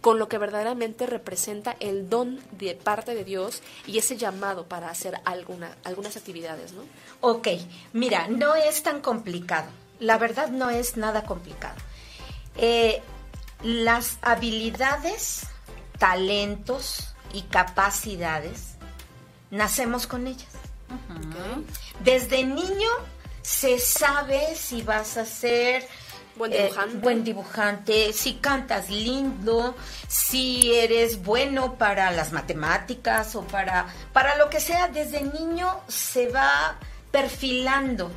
con 0.00 0.18
lo 0.18 0.28
que 0.28 0.38
verdaderamente 0.38 1.06
representa 1.06 1.76
el 1.78 2.08
don 2.08 2.40
de 2.52 2.74
parte 2.74 3.14
de 3.14 3.24
Dios 3.24 3.62
y 3.86 3.98
ese 3.98 4.16
llamado 4.16 4.66
para 4.66 4.88
hacer 4.88 5.20
alguna, 5.24 5.76
algunas 5.84 6.16
actividades, 6.16 6.72
¿no? 6.72 6.82
Ok, 7.20 7.48
mira, 7.92 8.28
no 8.28 8.54
es 8.54 8.82
tan 8.82 9.00
complicado. 9.00 9.68
La 9.98 10.16
verdad 10.16 10.48
no 10.48 10.70
es 10.70 10.96
nada 10.96 11.24
complicado. 11.24 11.76
Eh, 12.56 13.02
las 13.62 14.18
habilidades, 14.22 15.42
talentos 15.98 17.14
y 17.34 17.42
capacidades, 17.42 18.76
nacemos 19.50 20.06
con 20.06 20.26
ellas. 20.26 20.48
Desde 22.02 22.44
niño 22.44 22.88
se 23.42 23.78
sabe 23.78 24.54
si 24.56 24.82
vas 24.82 25.16
a 25.16 25.24
ser 25.24 25.86
Buen 26.36 26.52
eh, 26.52 26.64
dibujante. 26.64 26.96
buen 26.98 27.24
dibujante, 27.24 28.12
si 28.12 28.34
cantas 28.34 28.88
lindo, 28.88 29.76
si 30.08 30.74
eres 30.74 31.22
bueno 31.22 31.74
para 31.74 32.10
las 32.12 32.32
matemáticas 32.32 33.34
o 33.34 33.42
para, 33.42 33.86
para 34.12 34.36
lo 34.36 34.48
que 34.48 34.60
sea, 34.60 34.88
desde 34.88 35.22
niño 35.22 35.80
se 35.88 36.28
va 36.28 36.78
perfilando 37.10 38.10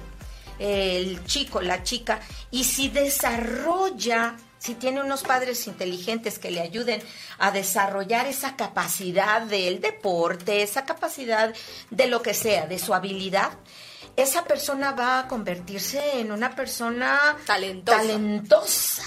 el 0.60 1.26
chico, 1.26 1.62
la 1.62 1.84
chica, 1.84 2.20
y 2.52 2.64
si 2.64 2.90
desarrolla, 2.90 4.36
si 4.58 4.76
tiene 4.76 5.02
unos 5.02 5.24
padres 5.24 5.68
inteligentes 5.68 6.40
que 6.40 6.52
le 6.52 6.62
ayuden 6.62 7.02
a 7.40 7.52
desarrollar 7.52 8.28
esa 8.28 8.56
capacidad 8.56 9.42
del 9.42 9.82
deporte, 9.82 10.62
esa 10.62 10.86
capacidad 10.86 11.54
de 11.90 12.08
lo 12.08 12.22
que 12.22 12.34
sea, 12.34 12.68
de 12.68 12.80
su 12.80 12.94
habilidad, 12.94 13.52
esa 14.16 14.44
persona 14.44 14.92
va 14.92 15.20
a 15.20 15.28
convertirse 15.28 16.20
en 16.20 16.32
una 16.32 16.56
persona 16.56 17.38
talentosa. 17.46 19.04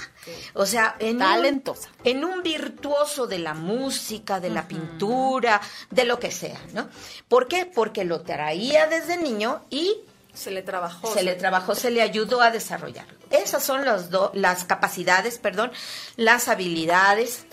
O 0.54 0.66
sea, 0.66 0.96
en 0.98 1.18
talentosa. 1.18 1.88
Un, 2.04 2.10
en 2.10 2.24
un 2.24 2.42
virtuoso 2.42 3.28
de 3.28 3.38
la 3.38 3.54
música, 3.54 4.40
de 4.40 4.50
la 4.50 4.66
pintura, 4.66 5.60
de 5.90 6.04
lo 6.04 6.18
que 6.18 6.32
sea, 6.32 6.60
¿no? 6.72 6.88
¿Por 7.28 7.46
qué? 7.46 7.66
Porque 7.66 8.04
lo 8.04 8.22
traía 8.22 8.88
desde 8.88 9.16
niño 9.16 9.62
y 9.70 9.98
se 10.34 10.50
le 10.50 10.62
trabajó. 10.62 11.12
Se, 11.14 11.22
le 11.22 11.34
trabajó, 11.34 11.74
se 11.74 11.90
le 11.90 12.02
ayudó 12.02 12.40
a 12.42 12.50
desarrollar. 12.50 13.06
Esas 13.30 13.62
son 13.62 13.84
las, 13.84 14.10
las 14.34 14.64
capacidades, 14.64 15.38
perdón, 15.38 15.70
las 16.16 16.48
habilidades. 16.48 17.46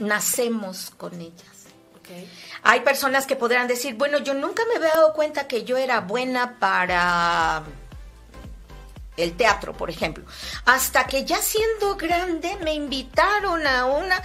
nacemos 0.00 0.90
con 0.96 1.20
ellas. 1.20 1.54
Hay 2.66 2.80
personas 2.80 3.26
que 3.26 3.36
podrán 3.36 3.68
decir, 3.68 3.94
bueno, 3.94 4.18
yo 4.18 4.32
nunca 4.32 4.62
me 4.66 4.76
había 4.76 4.94
dado 4.94 5.12
cuenta 5.12 5.46
que 5.46 5.64
yo 5.64 5.76
era 5.76 6.00
buena 6.00 6.58
para 6.58 7.62
el 9.18 9.36
teatro, 9.36 9.74
por 9.74 9.90
ejemplo. 9.90 10.24
Hasta 10.64 11.06
que 11.06 11.26
ya 11.26 11.36
siendo 11.42 11.96
grande 11.96 12.56
me 12.62 12.72
invitaron 12.72 13.66
a 13.66 13.84
una 13.84 14.20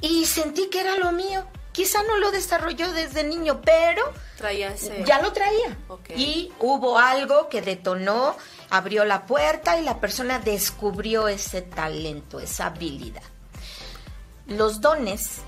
y 0.00 0.24
sentí 0.24 0.70
que 0.70 0.80
era 0.80 0.96
lo 0.96 1.12
mío. 1.12 1.44
Quizá 1.72 2.02
no 2.02 2.16
lo 2.16 2.30
desarrolló 2.30 2.90
desde 2.92 3.24
niño, 3.24 3.60
pero 3.62 4.10
traía 4.38 4.74
ya 5.04 5.20
lo 5.20 5.32
traía. 5.32 5.76
Y 6.16 6.50
hubo 6.60 6.98
algo 6.98 7.50
que 7.50 7.60
detonó, 7.60 8.36
abrió 8.70 9.04
la 9.04 9.26
puerta 9.26 9.78
y 9.78 9.82
la 9.82 10.00
persona 10.00 10.38
descubrió 10.38 11.28
ese 11.28 11.60
talento, 11.60 12.40
esa 12.40 12.66
habilidad. 12.66 13.22
Los 14.46 14.80
dones 14.80 15.42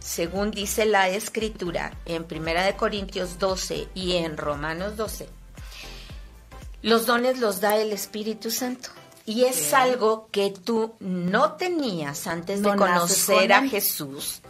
según 0.00 0.50
dice 0.50 0.86
la 0.86 1.08
escritura 1.08 1.92
en 2.06 2.24
Primera 2.24 2.64
de 2.64 2.74
Corintios 2.74 3.38
12 3.38 3.88
y 3.94 4.16
en 4.16 4.36
Romanos 4.36 4.96
12, 4.96 5.28
los 6.82 7.06
dones 7.06 7.38
los 7.38 7.60
da 7.60 7.76
el 7.76 7.92
Espíritu 7.92 8.50
Santo. 8.50 8.88
Y 9.26 9.44
es 9.44 9.74
algo 9.74 10.28
que 10.32 10.50
tú 10.50 10.94
no 10.98 11.52
tenías 11.52 12.26
antes 12.26 12.62
de 12.62 12.74
conocer 12.74 13.52
a 13.52 13.68
Jesús 13.68 14.40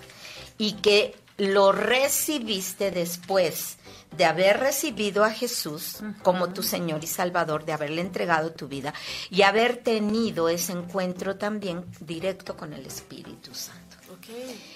y 0.57 0.75
que 0.75 1.15
lo 1.37 1.73
recibiste 1.73 2.91
después 2.91 3.77
de 4.17 4.25
haber 4.25 4.59
recibido 4.59 5.25
a 5.25 5.31
Jesús 5.31 5.99
como 6.23 6.53
tu 6.53 6.63
Señor 6.63 7.03
y 7.03 7.07
Salvador, 7.07 7.65
de 7.65 7.73
haberle 7.73 8.01
entregado 8.01 8.53
tu 8.53 8.69
vida 8.69 8.95
y 9.29 9.43
haber 9.43 9.79
tenido 9.79 10.49
ese 10.49 10.73
encuentro 10.73 11.37
también 11.37 11.85
directo 12.01 12.57
con 12.57 12.73
el 12.73 12.87
Espíritu 12.87 13.55
Santo. 13.55 13.90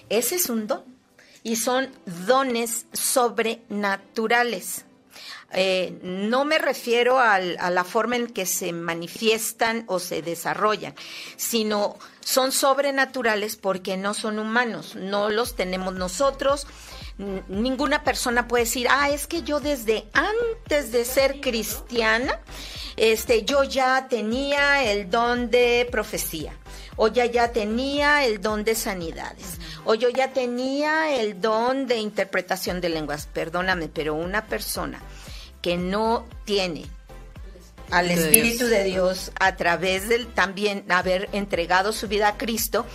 Ese 0.08 0.36
es 0.36 0.48
un 0.48 0.66
don 0.66 0.94
y 1.44 1.56
son 1.56 1.88
dones 2.26 2.86
sobrenaturales. 2.92 4.86
Eh, 5.52 6.00
no 6.02 6.44
me 6.44 6.58
refiero 6.58 7.20
a 7.20 7.38
la 7.38 7.84
forma 7.84 8.16
en 8.16 8.26
que 8.26 8.44
se 8.44 8.72
manifiestan 8.72 9.84
o 9.86 10.00
se 10.00 10.20
desarrollan, 10.20 10.96
sino 11.36 11.96
son 12.20 12.50
sobrenaturales 12.50 13.54
porque 13.54 13.96
no 13.96 14.14
son 14.14 14.40
humanos, 14.40 14.96
no 14.96 15.30
los 15.30 15.54
tenemos 15.54 15.94
nosotros. 15.94 16.66
Ninguna 17.18 18.02
persona 18.02 18.48
puede 18.48 18.64
decir, 18.64 18.88
ah, 18.90 19.10
es 19.10 19.28
que 19.28 19.42
yo 19.42 19.60
desde 19.60 20.08
antes 20.12 20.90
de 20.90 21.04
ser 21.04 21.40
cristiana, 21.40 22.40
este, 22.96 23.44
yo 23.44 23.62
ya 23.62 24.08
tenía 24.08 24.90
el 24.90 25.08
don 25.08 25.50
de 25.50 25.86
profecía, 25.90 26.56
o 26.96 27.08
ya 27.08 27.26
ya 27.26 27.52
tenía 27.52 28.24
el 28.24 28.40
don 28.40 28.64
de 28.64 28.74
sanidades, 28.74 29.58
o 29.84 29.94
yo 29.94 30.08
ya 30.08 30.32
tenía 30.32 31.20
el 31.20 31.40
don 31.40 31.86
de 31.86 31.98
interpretación 31.98 32.80
de 32.80 32.88
lenguas. 32.88 33.26
Perdóname, 33.26 33.88
pero 33.88 34.14
una 34.14 34.46
persona 34.46 35.00
que 35.60 35.76
no 35.76 36.26
tiene 36.44 36.86
al 37.90 38.10
Espíritu 38.10 38.66
de 38.66 38.84
Dios 38.84 39.32
a 39.38 39.56
través 39.56 40.08
del 40.08 40.26
también 40.26 40.84
haber 40.90 41.28
entregado 41.32 41.92
su 41.92 42.08
vida 42.08 42.28
a 42.28 42.36
Cristo 42.36 42.86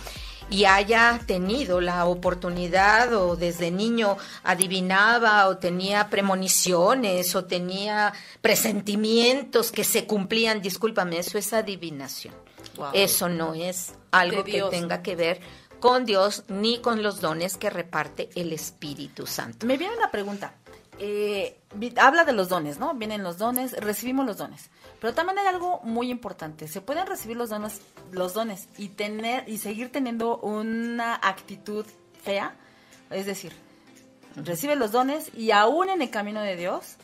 y 0.50 0.64
haya 0.64 1.20
tenido 1.26 1.80
la 1.80 2.04
oportunidad 2.06 3.14
o 3.14 3.36
desde 3.36 3.70
niño 3.70 4.18
adivinaba 4.42 5.46
o 5.46 5.58
tenía 5.58 6.10
premoniciones 6.10 7.34
o 7.36 7.44
tenía 7.44 8.12
presentimientos 8.40 9.70
que 9.70 9.84
se 9.84 10.06
cumplían, 10.06 10.60
discúlpame, 10.60 11.18
eso 11.18 11.38
es 11.38 11.52
adivinación. 11.52 12.34
Eso 12.92 13.28
no 13.28 13.54
es 13.54 13.94
algo 14.10 14.44
que 14.44 14.62
tenga 14.70 15.02
que 15.02 15.16
ver 15.16 15.40
con 15.80 16.04
Dios 16.04 16.44
ni 16.48 16.80
con 16.80 17.02
los 17.02 17.20
dones 17.20 17.56
que 17.56 17.70
reparte 17.70 18.28
el 18.34 18.52
Espíritu 18.52 19.26
Santo. 19.26 19.66
Me 19.66 19.76
viene 19.76 19.96
una 19.96 20.10
pregunta 20.10 20.54
eh, 21.02 21.58
habla 21.96 22.24
de 22.24 22.34
los 22.34 22.50
dones, 22.50 22.78
¿no? 22.78 22.92
Vienen 22.94 23.22
los 23.22 23.38
dones, 23.38 23.72
recibimos 23.72 24.26
los 24.26 24.36
dones. 24.36 24.68
Pero 25.00 25.14
también 25.14 25.38
hay 25.38 25.46
algo 25.46 25.80
muy 25.82 26.10
importante. 26.10 26.68
Se 26.68 26.82
pueden 26.82 27.06
recibir 27.06 27.38
los 27.38 27.48
dones, 27.48 27.80
los 28.12 28.34
dones 28.34 28.68
y 28.76 28.88
tener 28.90 29.48
y 29.48 29.56
seguir 29.56 29.90
teniendo 29.90 30.36
una 30.38 31.14
actitud 31.14 31.86
fea. 32.22 32.54
Es 33.08 33.24
decir, 33.24 33.52
recibes 34.36 34.76
los 34.76 34.92
dones 34.92 35.34
y 35.34 35.52
aún 35.52 35.88
en 35.88 36.02
el 36.02 36.10
camino 36.10 36.42
de 36.42 36.54
Dios 36.56 36.96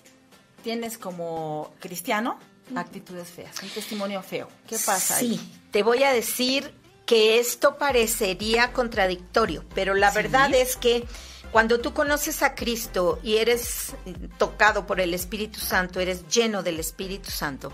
tienes 0.62 0.98
como 0.98 1.72
cristiano 1.80 2.38
actitudes 2.74 3.29
feas, 3.29 3.55
un 3.62 3.68
testimonio 3.70 4.22
feo. 4.22 4.48
¿Qué 4.66 4.76
pasa? 4.79 5.18
Sí, 5.18 5.40
te 5.70 5.83
voy 5.83 6.02
a 6.02 6.12
decir 6.12 6.72
que 7.07 7.38
esto 7.38 7.79
parecería 7.79 8.72
contradictorio, 8.72 9.64
pero 9.74 9.94
la 9.94 10.11
verdad 10.11 10.52
es 10.52 10.76
que 10.76 11.05
cuando 11.52 11.81
tú 11.81 11.94
conoces 11.94 12.42
a 12.42 12.55
Cristo 12.55 13.20
y 13.22 13.37
eres 13.37 13.94
tocado 14.38 14.87
por 14.87 15.00
el 15.00 15.14
Espíritu 15.14 15.61
Santo, 15.61 16.00
eres 16.00 16.26
lleno 16.29 16.62
del 16.62 16.81
Espíritu 16.81 17.31
Santo, 17.31 17.72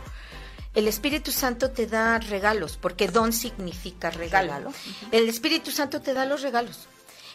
el 0.74 0.88
Espíritu 0.88 1.33
Santo 1.33 1.70
te 1.70 1.87
da 1.87 2.18
regalos, 2.18 2.78
porque 2.81 3.09
don 3.09 3.33
significa 3.33 4.11
regalo. 4.11 4.72
El 5.11 5.28
Espíritu 5.28 5.70
Santo 5.70 6.00
te 6.00 6.14
da 6.14 6.24
los 6.24 6.42
regalos. 6.42 6.88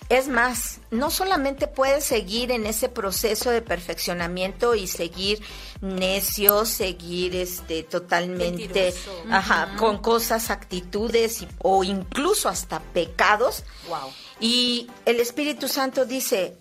Es 0.10 0.30
más, 0.30 0.80
no 0.90 1.10
solamente 1.10 1.68
puedes 1.68 2.06
seguir 2.06 2.52
en 2.52 2.66
ese 2.66 2.88
proceso 2.88 3.50
de 3.50 3.62
perfeccionamiento 3.62 4.74
y 4.74 4.88
seguir 4.88 5.42
necio, 5.82 6.64
seguir 6.64 7.36
este 7.36 7.84
totalmente 7.84 8.94
ajá, 9.30 9.76
con 9.78 9.98
cosas, 9.98 10.50
actitudes 10.50 11.46
o 11.60 11.84
incluso 11.84 12.48
hasta 12.48 12.80
pecados. 12.80 13.64
Wow. 13.90 14.12
Y 14.40 14.90
el 15.06 15.20
Espíritu 15.20 15.68
Santo 15.68 16.06
dice, 16.06 16.56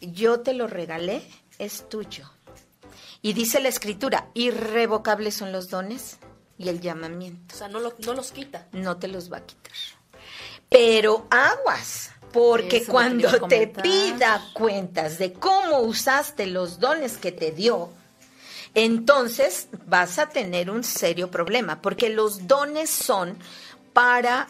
"Yo 0.00 0.40
te 0.40 0.54
lo 0.54 0.66
regalé, 0.66 1.22
es 1.58 1.86
tuyo." 1.88 2.30
Y 3.20 3.34
dice 3.34 3.60
la 3.60 3.68
escritura, 3.68 4.30
irrevocables 4.32 5.34
son 5.34 5.52
los 5.52 5.68
dones 5.68 6.16
y 6.56 6.70
el 6.70 6.80
llamamiento. 6.80 7.54
O 7.54 7.58
sea, 7.58 7.68
no, 7.68 7.80
no 7.80 8.14
los 8.14 8.32
quita. 8.32 8.68
No 8.72 8.96
te 8.96 9.08
los 9.08 9.30
va 9.30 9.38
a 9.38 9.46
quitar. 9.46 9.72
Pero 10.70 11.26
aguas, 11.30 12.12
porque 12.32 12.84
cuando 12.84 13.46
te 13.48 13.66
pida 13.66 14.50
cuentas 14.52 15.18
de 15.18 15.32
cómo 15.32 15.80
usaste 15.80 16.46
los 16.46 16.78
dones 16.78 17.16
que 17.16 17.32
te 17.32 17.50
dio, 17.50 17.90
entonces 18.74 19.68
vas 19.86 20.18
a 20.18 20.28
tener 20.28 20.70
un 20.70 20.84
serio 20.84 21.30
problema, 21.30 21.82
porque 21.82 22.08
los 22.08 22.46
dones 22.46 22.90
son 22.90 23.36
para 23.92 24.48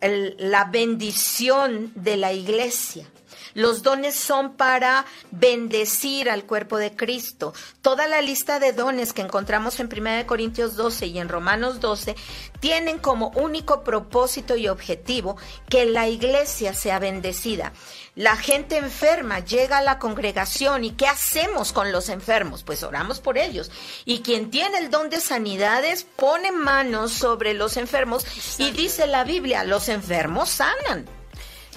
la 0.00 0.64
bendición 0.64 1.92
de 1.94 2.16
la 2.16 2.32
iglesia. 2.32 3.06
Los 3.54 3.82
dones 3.82 4.14
son 4.14 4.56
para 4.56 5.04
bendecir 5.30 6.30
al 6.30 6.44
cuerpo 6.44 6.78
de 6.78 6.94
Cristo. 6.94 7.52
Toda 7.80 8.06
la 8.06 8.22
lista 8.22 8.58
de 8.58 8.72
dones 8.72 9.12
que 9.12 9.22
encontramos 9.22 9.78
en 9.80 9.88
1 9.92 10.26
Corintios 10.26 10.76
12 10.76 11.06
y 11.06 11.18
en 11.18 11.28
Romanos 11.28 11.80
12 11.80 12.14
tienen 12.60 12.98
como 12.98 13.28
único 13.30 13.82
propósito 13.82 14.56
y 14.56 14.68
objetivo 14.68 15.36
que 15.68 15.84
la 15.84 16.08
iglesia 16.08 16.74
sea 16.74 16.98
bendecida. 16.98 17.72
La 18.14 18.36
gente 18.36 18.76
enferma 18.76 19.38
llega 19.40 19.78
a 19.78 19.82
la 19.82 19.98
congregación 19.98 20.84
y 20.84 20.92
¿qué 20.92 21.06
hacemos 21.06 21.72
con 21.72 21.92
los 21.92 22.08
enfermos? 22.08 22.62
Pues 22.62 22.82
oramos 22.82 23.20
por 23.20 23.38
ellos. 23.38 23.70
Y 24.04 24.20
quien 24.20 24.50
tiene 24.50 24.78
el 24.78 24.90
don 24.90 25.08
de 25.08 25.20
sanidades 25.20 26.04
pone 26.16 26.52
manos 26.52 27.12
sobre 27.12 27.54
los 27.54 27.76
enfermos 27.76 28.26
y 28.58 28.70
dice 28.72 29.06
la 29.06 29.24
Biblia, 29.24 29.64
los 29.64 29.88
enfermos 29.88 30.50
sanan. 30.50 31.21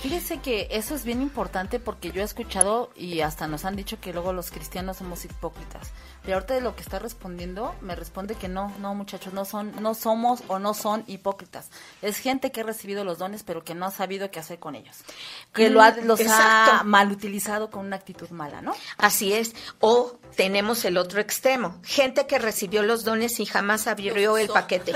Fíjese 0.02 0.40
que 0.40 0.68
eso 0.72 0.94
es 0.94 1.04
bien 1.04 1.22
importante 1.22 1.80
porque 1.80 2.12
yo 2.12 2.22
he 2.22 2.26
escuchado 2.26 2.92
y 2.96 3.22
hasta 3.22 3.48
nos 3.48 3.66
han 3.66 3.76
dicho 3.76 4.00
que 4.00 4.14
luego 4.14 4.34
los 4.34 4.52
cristianos 4.52 4.98
somos 4.98 5.26
hipócritas. 5.26 5.92
Y 6.28 6.32
ahorita 6.32 6.56
de 6.56 6.62
lo 6.62 6.76
que 6.76 6.82
está 6.82 7.00
respondiendo, 7.00 7.76
me 7.82 7.96
responde 7.96 8.36
que 8.36 8.48
no, 8.48 8.74
no 8.80 8.96
muchachos, 8.96 9.34
no 9.34 9.46
son, 9.46 9.82
no 9.82 9.94
somos 9.94 10.44
o 10.48 10.60
no 10.60 10.74
son 10.74 11.04
hipócritas. 11.08 11.70
Es 12.02 12.18
gente 12.18 12.52
que 12.52 12.62
ha 12.62 12.64
recibido 12.64 13.04
los 13.04 13.20
dones 13.20 13.44
pero 13.44 13.64
que 13.64 13.76
no 13.76 13.86
ha 13.86 13.92
sabido 13.92 14.32
qué 14.32 14.40
hacer 14.40 14.60
con 14.60 14.76
ellos. 14.76 14.98
Que 15.54 15.70
lo 15.70 15.82
ha, 15.82 15.92
los 15.92 16.20
ha 16.28 16.82
mal 16.84 17.12
utilizado 17.12 17.70
con 17.70 17.86
una 17.86 17.96
actitud 17.96 18.30
mala, 18.30 18.62
¿no? 18.62 18.74
Así 18.98 19.34
es. 19.34 19.54
O 19.80 20.18
tenemos 20.36 20.84
el 20.86 20.98
otro 20.98 21.22
extremo. 21.22 21.80
Gente 21.84 22.28
que 22.28 22.40
recibió 22.40 22.84
los 22.84 23.04
dones 23.04 23.40
y 23.40 23.46
jamás 23.46 23.88
abrió 23.88 24.38
el 24.38 24.48
paquete. 24.48 24.94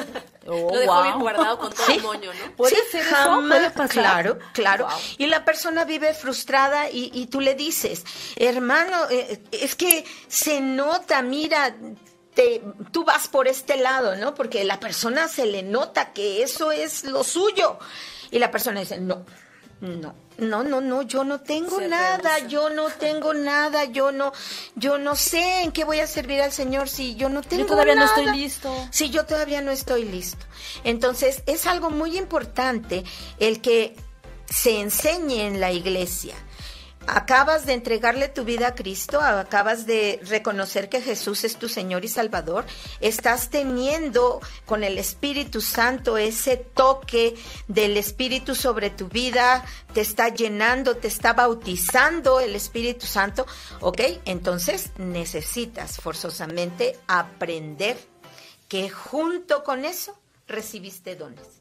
Oh, 0.52 0.74
lo 0.74 0.80
dejó 0.80 1.04
bien 1.04 1.20
guardado 1.20 1.60
con 1.60 1.72
todo 1.72 1.88
el 1.90 2.02
moño, 2.02 2.32
¿no? 2.34 2.56
¿Puede 2.56 2.76
ser 2.90 3.04
jamás, 3.04 3.72
Claro, 3.90 4.40
claro. 4.54 4.88
Y 5.18 5.28
la 5.28 5.46
persona 5.46 5.86
vive 5.86 6.14
frustrada 6.14 6.90
y, 6.90 7.12
y 7.14 7.28
tú 7.28 7.40
le 7.40 7.54
dices, 7.54 8.04
hermano, 8.36 8.98
eh, 9.12 9.44
es 9.52 9.76
que 9.76 10.06
se 10.28 10.60
nota, 10.60 11.19
mira, 11.22 11.76
te, 12.34 12.62
tú 12.92 13.04
vas 13.04 13.28
por 13.28 13.48
este 13.48 13.78
lado, 13.78 14.16
¿no? 14.16 14.36
Porque 14.36 14.64
la 14.64 14.80
persona 14.80 15.28
se 15.28 15.46
le 15.46 15.64
nota 15.64 16.14
que 16.14 16.44
eso 16.44 16.72
es 16.72 17.04
lo 17.04 17.24
suyo. 17.24 17.80
Y 18.32 18.40
la 18.40 18.52
persona 18.52 18.80
dice, 18.80 19.00
no, 19.00 19.26
no, 19.82 20.14
no, 20.38 20.64
no, 20.64 20.82
no, 20.82 21.02
yo 21.04 21.24
no 21.24 21.40
tengo 21.40 21.80
nada, 21.82 22.40
yo 22.48 22.70
no 22.70 22.90
tengo 22.90 23.34
nada, 23.34 23.86
yo 23.86 24.12
no, 24.12 24.34
yo 24.76 24.98
no 24.98 25.16
sé 25.16 25.64
en 25.64 25.72
qué 25.72 25.84
voy 25.86 26.00
a 26.00 26.08
servir 26.08 26.42
al 26.42 26.52
Señor 26.52 26.90
si 26.90 27.16
yo 27.16 27.30
no 27.30 27.42
tengo 27.42 27.64
yo 27.64 27.68
todavía 27.68 27.96
no 27.96 28.06
estoy 28.06 28.26
listo. 28.28 28.88
Si 28.92 29.10
yo 29.10 29.26
todavía 29.26 29.62
no 29.62 29.72
estoy 29.72 30.04
listo. 30.04 30.46
Entonces, 30.84 31.44
es 31.46 31.66
algo 31.66 31.90
muy 31.90 32.18
importante 32.18 33.04
el 33.40 33.62
que 33.62 33.96
se 34.46 34.80
enseñe 34.80 35.42
en 35.42 35.60
la 35.60 35.72
iglesia 35.72 36.36
acabas 37.16 37.66
de 37.66 37.74
entregarle 37.74 38.30
tu 38.30 38.44
vida 38.44 38.68
a 38.68 38.76
Cristo, 38.76 39.20
acabas 39.20 39.86
de 39.86 40.20
reconocer 40.24 40.90
que 40.90 41.02
Jesús 41.02 41.44
es 41.44 41.58
tu 41.58 41.70
Señor 41.70 42.06
y 42.06 42.08
Salvador, 42.08 42.66
estás 43.00 43.50
teniendo 43.50 44.40
con 44.66 44.84
el 44.84 44.98
Espíritu 44.98 45.62
Santo 45.62 46.18
ese 46.18 46.58
toque 46.58 47.36
del 47.68 47.98
Espíritu 47.98 48.56
sobre 48.56 48.90
tu 48.90 49.08
vida, 49.08 49.66
te 49.94 50.02
está 50.02 50.30
llenando, 50.30 50.98
te 50.98 51.08
está 51.08 51.34
bautizando 51.34 52.40
el 52.40 52.56
Espíritu 52.56 53.06
Santo, 53.06 53.46
¿ok? 53.82 54.02
Entonces 54.26 54.92
necesitas 54.98 55.98
forzosamente 55.98 56.98
aprender 57.08 57.98
que 58.68 58.90
junto 58.90 59.64
con 59.64 59.86
eso 59.86 60.18
recibiste 60.48 61.16
dones. 61.16 61.60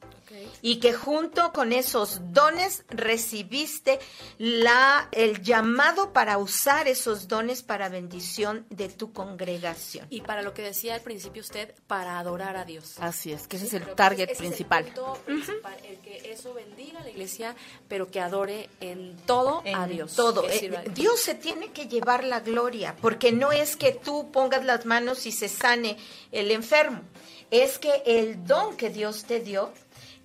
Y 0.62 0.80
que 0.80 0.92
junto 0.92 1.52
con 1.52 1.72
esos 1.72 2.20
dones 2.32 2.84
recibiste 2.88 3.98
la 4.38 5.08
el 5.12 5.42
llamado 5.42 6.12
para 6.12 6.38
usar 6.38 6.88
esos 6.88 7.28
dones 7.28 7.62
para 7.62 7.88
bendición 7.88 8.66
de 8.70 8.88
tu 8.88 9.12
congregación. 9.12 10.06
Y 10.10 10.20
para 10.22 10.42
lo 10.42 10.54
que 10.54 10.62
decía 10.62 10.94
al 10.94 11.00
principio 11.00 11.42
usted, 11.42 11.74
para 11.86 12.18
adorar 12.18 12.56
a 12.56 12.64
Dios. 12.64 12.96
Así 12.98 13.32
es, 13.32 13.46
que 13.46 13.56
ese 13.56 13.66
es 13.66 13.74
el 13.74 13.94
target 13.94 14.36
principal. 14.36 14.86
el, 14.86 15.98
que 15.98 16.32
eso 16.32 16.54
bendiga 16.54 17.00
a 17.00 17.02
la 17.02 17.10
iglesia, 17.10 17.56
pero 17.88 18.10
que 18.10 18.20
adore 18.20 18.68
en 18.80 19.16
todo 19.26 19.62
a 19.74 19.86
Dios. 19.86 20.14
Todo. 20.14 20.48
Eh, 20.48 20.84
Dios 20.94 21.20
se 21.20 21.34
tiene 21.34 21.72
que 21.72 21.86
llevar 21.86 22.24
la 22.24 22.40
gloria, 22.40 22.96
porque 23.00 23.32
no 23.32 23.52
es 23.52 23.76
que 23.76 23.92
tú 23.92 24.30
pongas 24.30 24.64
las 24.64 24.86
manos 24.86 25.26
y 25.26 25.32
se 25.32 25.48
sane 25.48 25.96
el 26.32 26.50
enfermo, 26.50 27.02
es 27.50 27.78
que 27.78 28.02
el 28.04 28.44
don 28.44 28.76
que 28.76 28.90
Dios 28.90 29.24
te 29.24 29.40
dio 29.40 29.72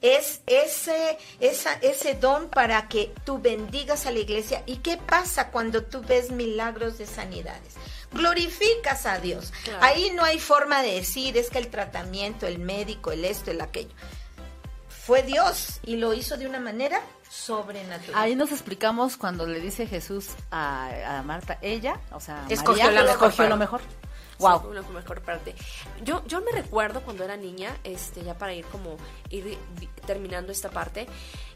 es 0.03 0.41
ese, 0.47 1.17
esa, 1.39 1.73
ese 1.75 2.13
don 2.13 2.49
para 2.49 2.87
que 2.89 3.13
tú 3.25 3.39
bendigas 3.39 4.05
a 4.05 4.11
la 4.11 4.19
iglesia. 4.19 4.61
¿Y 4.67 4.77
qué 4.77 4.97
pasa 4.97 5.49
cuando 5.49 5.83
tú 5.83 6.01
ves 6.01 6.29
milagros 6.29 6.97
de 6.97 7.07
sanidades? 7.07 7.73
Glorificas 8.11 9.05
a 9.05 9.17
Dios. 9.19 9.53
Ahí 9.79 10.11
no 10.13 10.23
hay 10.23 10.39
forma 10.39 10.83
de 10.83 10.95
decir, 10.95 11.37
es 11.37 11.49
que 11.49 11.57
el 11.57 11.69
tratamiento, 11.69 12.45
el 12.45 12.59
médico, 12.59 13.11
el 13.11 13.23
esto, 13.23 13.49
el 13.49 13.61
aquello. 13.61 13.93
Fue 14.89 15.23
Dios 15.23 15.79
y 15.83 15.95
lo 15.95 16.13
hizo 16.13 16.37
de 16.37 16.47
una 16.47 16.59
manera 16.59 17.01
sobrenatural. 17.29 18.21
Ahí 18.21 18.35
nos 18.35 18.51
explicamos 18.51 19.15
cuando 19.15 19.47
le 19.47 19.61
dice 19.61 19.87
Jesús 19.87 20.31
a, 20.51 21.23
Marta, 21.25 21.57
ella, 21.61 21.99
o 22.11 22.19
sea, 22.19 22.45
escogió, 22.49 22.85
María, 22.85 23.09
escogió 23.09 23.47
lo 23.47 23.57
mejor. 23.57 23.81
Wow. 24.39 24.73
mejor. 24.93 25.21
Yo, 26.03 26.25
yo 26.27 26.41
me 26.41 26.51
recuerdo 26.51 27.01
cuando 27.01 27.23
era 27.23 27.37
niña, 27.37 27.77
este, 27.83 28.23
ya 28.23 28.37
para 28.37 28.53
ir 28.53 28.65
como 28.65 28.97
ir 29.29 29.57
terminando 30.05 30.51
esta 30.51 30.69
parte, 30.69 31.07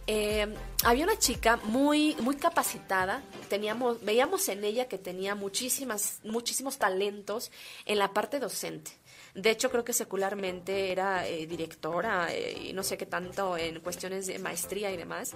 eh, 0.06 0.48
había 0.86 1.04
una 1.04 1.20
chica 1.20 1.58
muy, 1.64 2.16
muy 2.22 2.38
capacitada, 2.38 3.22
teníamos, 3.50 4.02
veíamos 4.04 4.48
en 4.48 4.64
ella 4.64 4.88
que 4.88 4.98
tenía 4.98 5.36
muchísimas, 5.36 6.20
muchísimos 6.24 6.78
talentos 6.78 7.52
en 7.86 8.00
la 8.00 8.14
parte 8.14 8.40
docente. 8.40 8.92
De 9.34 9.52
hecho, 9.52 9.70
creo 9.70 9.84
que 9.84 9.94
secularmente 9.94 10.92
era 10.92 11.28
eh, 11.28 11.46
directora 11.46 12.34
eh, 12.34 12.70
y 12.70 12.74
no 12.74 12.84
sé 12.84 12.98
qué 12.98 13.06
tanto 13.06 13.58
en 13.58 13.80
cuestiones 13.82 14.28
de 14.28 14.40
maestría 14.40 14.92
y 14.92 14.98
demás 14.98 15.34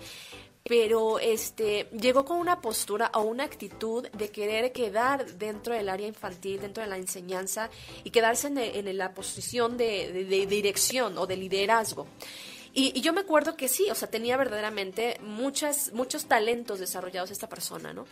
pero 0.64 1.20
este 1.20 1.88
llegó 1.92 2.24
con 2.26 2.38
una 2.38 2.62
postura 2.62 3.12
o 3.16 3.22
una 3.22 3.44
actitud 3.44 4.08
de 4.10 4.30
querer 4.30 4.72
quedar 4.72 5.26
dentro 5.34 5.74
del 5.74 5.90
área 5.90 6.08
infantil, 6.08 6.62
dentro 6.62 6.84
de 6.84 6.90
la 6.90 6.98
enseñanza 6.98 7.70
y 8.04 8.12
quedarse 8.12 8.48
en, 8.48 8.98
la 8.98 9.14
posición 9.14 9.78
de, 9.78 10.46
dirección 10.48 11.18
o 11.18 11.26
de 11.26 11.38
liderazgo. 11.38 12.08
Y, 12.74 13.02
yo 13.02 13.12
me 13.12 13.22
acuerdo 13.22 13.58
que 13.58 13.68
sí, 13.68 13.90
o 13.90 13.96
sea, 13.96 14.10
tenía 14.10 14.38
verdaderamente 14.38 15.18
muchas, 15.22 15.92
muchos 15.94 16.26
talentos 16.26 16.80
desarrollados 16.80 17.32
esta 17.32 17.50
persona, 17.50 17.92
¿no? 17.94 18.06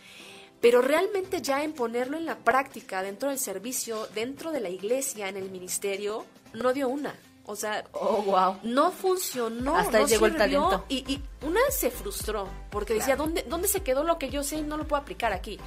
Pero 0.62 0.82
realmente 0.82 1.42
ya 1.42 1.64
en 1.64 1.74
ponerlo 1.74 2.18
en 2.18 2.26
la 2.26 2.38
práctica, 2.38 3.02
dentro 3.02 3.30
del 3.30 3.40
servicio, 3.40 4.08
dentro 4.14 4.52
de 4.52 4.60
la 4.60 4.70
iglesia, 4.70 5.30
en 5.30 5.38
el 5.38 5.50
ministerio, 5.50 6.26
no 6.54 6.74
dio 6.74 6.90
una. 6.90 7.16
O 7.46 7.56
sea, 7.56 7.84
oh, 7.94 8.22
wow. 8.22 8.58
no 8.62 8.92
funcionó. 8.92 9.76
Hasta 9.76 10.02
no 10.02 10.08
llegó 10.08 10.28
el 10.28 10.38
talento. 10.38 10.86
Y, 10.88 10.98
y, 11.12 11.20
una 11.44 11.60
se 11.72 11.90
frustró 11.90 12.48
porque 12.70 12.94
decía, 12.94 13.16
¿dónde, 13.16 13.44
¿dónde 13.44 13.68
se 13.68 13.82
quedó 13.82 14.04
lo 14.04 14.20
que 14.20 14.30
yo 14.30 14.44
sé 14.44 14.58
y 14.58 14.62
no 14.62 14.78
lo 14.78 14.88
puedo 14.88 15.02
aplicar 15.02 15.34
aquí? 15.34 15.60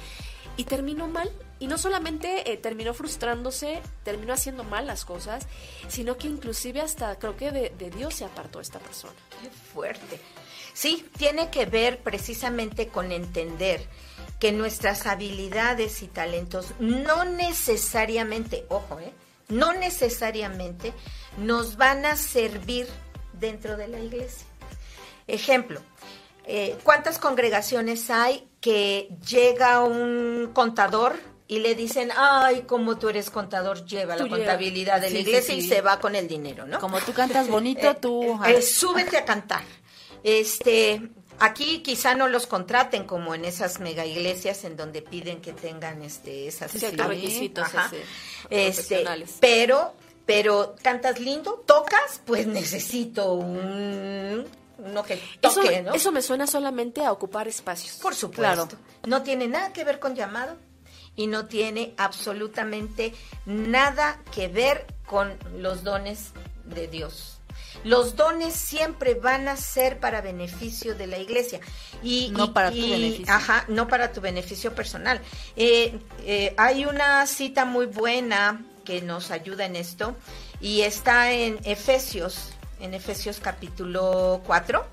Y 0.55 0.63
terminó 0.63 1.07
mal. 1.07 1.29
Y 1.59 1.67
no 1.67 1.77
solamente 1.77 2.51
eh, 2.51 2.57
terminó 2.57 2.93
frustrándose, 2.93 3.81
terminó 4.03 4.31
haciendo 4.33 4.63
mal 4.63 4.87
las 4.87 5.03
cosas, 5.03 5.45
sino 5.89 6.17
que 6.17 6.27
inclusive 6.27 6.79
hasta 6.79 7.17
creo 7.19 7.35
que 7.35 7.51
de, 7.51 7.69
de 7.77 7.89
Dios 7.89 8.13
se 8.13 8.25
apartó 8.25 8.61
esta 8.61 8.79
persona. 8.79 9.13
Qué 9.41 9.49
fuerte. 9.49 10.21
Sí, 10.73 11.05
tiene 11.17 11.49
que 11.49 11.65
ver 11.65 11.99
precisamente 12.01 12.87
con 12.87 13.11
entender 13.11 13.87
que 14.43 14.51
nuestras 14.51 15.07
habilidades 15.07 16.03
y 16.03 16.07
talentos 16.07 16.73
no 16.77 17.23
necesariamente, 17.23 18.65
ojo, 18.67 18.99
eh, 18.99 19.13
no 19.47 19.71
necesariamente 19.71 20.91
nos 21.37 21.77
van 21.77 22.05
a 22.05 22.17
servir 22.17 22.85
dentro 23.39 23.77
de 23.77 23.87
la 23.87 24.01
iglesia. 24.01 24.45
Ejemplo, 25.27 25.79
eh, 26.45 26.77
¿cuántas 26.83 27.19
congregaciones 27.19 28.09
hay 28.09 28.45
que 28.59 29.07
llega 29.25 29.81
un 29.81 30.51
contador 30.53 31.15
y 31.47 31.59
le 31.59 31.73
dicen, 31.73 32.11
ay, 32.13 32.63
como 32.63 32.97
tú 32.97 33.07
eres 33.07 33.29
contador, 33.29 33.85
lleva 33.85 34.17
la 34.17 34.27
contabilidad 34.27 34.99
de 34.99 35.09
la 35.09 35.19
iglesia 35.19 35.55
y 35.55 35.61
se 35.61 35.79
va 35.79 36.01
con 36.01 36.15
el 36.15 36.27
dinero, 36.27 36.67
¿no? 36.67 36.81
Como 36.81 36.99
tú 36.99 37.13
cantas 37.13 37.47
bonito, 37.47 37.91
eh, 37.91 37.97
tú... 37.97 38.43
Eh, 38.45 38.61
súbete 38.61 39.15
a 39.15 39.23
cantar. 39.23 39.63
Este, 40.21 41.01
Aquí 41.39 41.81
quizá 41.83 42.15
no 42.15 42.27
los 42.27 42.47
contraten 42.47 43.05
como 43.05 43.35
en 43.35 43.45
esas 43.45 43.79
mega 43.79 44.05
iglesias 44.05 44.63
en 44.63 44.77
donde 44.77 45.01
piden 45.01 45.41
que 45.41 45.53
tengan 45.53 46.01
este 46.01 46.47
esas 46.47 46.71
requisitos 46.73 47.67
este, 48.49 49.05
pero 49.39 49.93
pero 50.25 50.75
cantas 50.81 51.19
lindo, 51.19 51.63
tocas, 51.65 52.21
pues 52.25 52.47
necesito 52.47 53.33
un 53.33 54.45
uno 54.77 55.03
que 55.03 55.21
toque, 55.39 55.79
eso, 55.79 55.93
Eso 55.93 56.11
me 56.11 56.21
suena 56.21 56.47
solamente 56.47 57.05
a 57.05 57.11
ocupar 57.11 57.47
espacios. 57.47 57.97
Por 58.01 58.15
supuesto. 58.15 58.77
No 59.05 59.21
tiene 59.23 59.47
nada 59.47 59.71
que 59.73 59.83
ver 59.83 59.99
con 59.99 60.15
llamado 60.15 60.57
y 61.15 61.27
no 61.27 61.45
tiene 61.45 61.93
absolutamente 61.97 63.13
nada 63.45 64.21
que 64.33 64.47
ver 64.47 64.87
con 65.05 65.37
los 65.57 65.83
dones 65.83 66.31
de 66.65 66.87
Dios. 66.87 67.32
Los 67.83 68.15
dones 68.15 68.53
siempre 68.53 69.15
van 69.15 69.47
a 69.47 69.57
ser 69.57 69.99
para 69.99 70.21
beneficio 70.21 70.95
de 70.95 71.07
la 71.07 71.17
iglesia. 71.17 71.59
Y, 72.01 72.29
no 72.31 72.53
para 72.53 72.71
tu 72.71 72.81
beneficio. 72.81 73.33
Ajá, 73.33 73.65
no 73.67 73.87
para 73.87 74.11
tu 74.11 74.21
beneficio 74.21 74.73
personal. 74.73 75.19
Eh, 75.55 75.99
eh, 76.25 76.53
hay 76.57 76.85
una 76.85 77.25
cita 77.27 77.65
muy 77.65 77.85
buena 77.85 78.61
que 78.85 79.01
nos 79.01 79.31
ayuda 79.31 79.65
en 79.65 79.75
esto 79.75 80.15
y 80.59 80.81
está 80.81 81.31
en 81.31 81.59
Efesios, 81.63 82.49
en 82.79 82.93
Efesios 82.93 83.39
capítulo 83.39 84.41
4. 84.45 84.85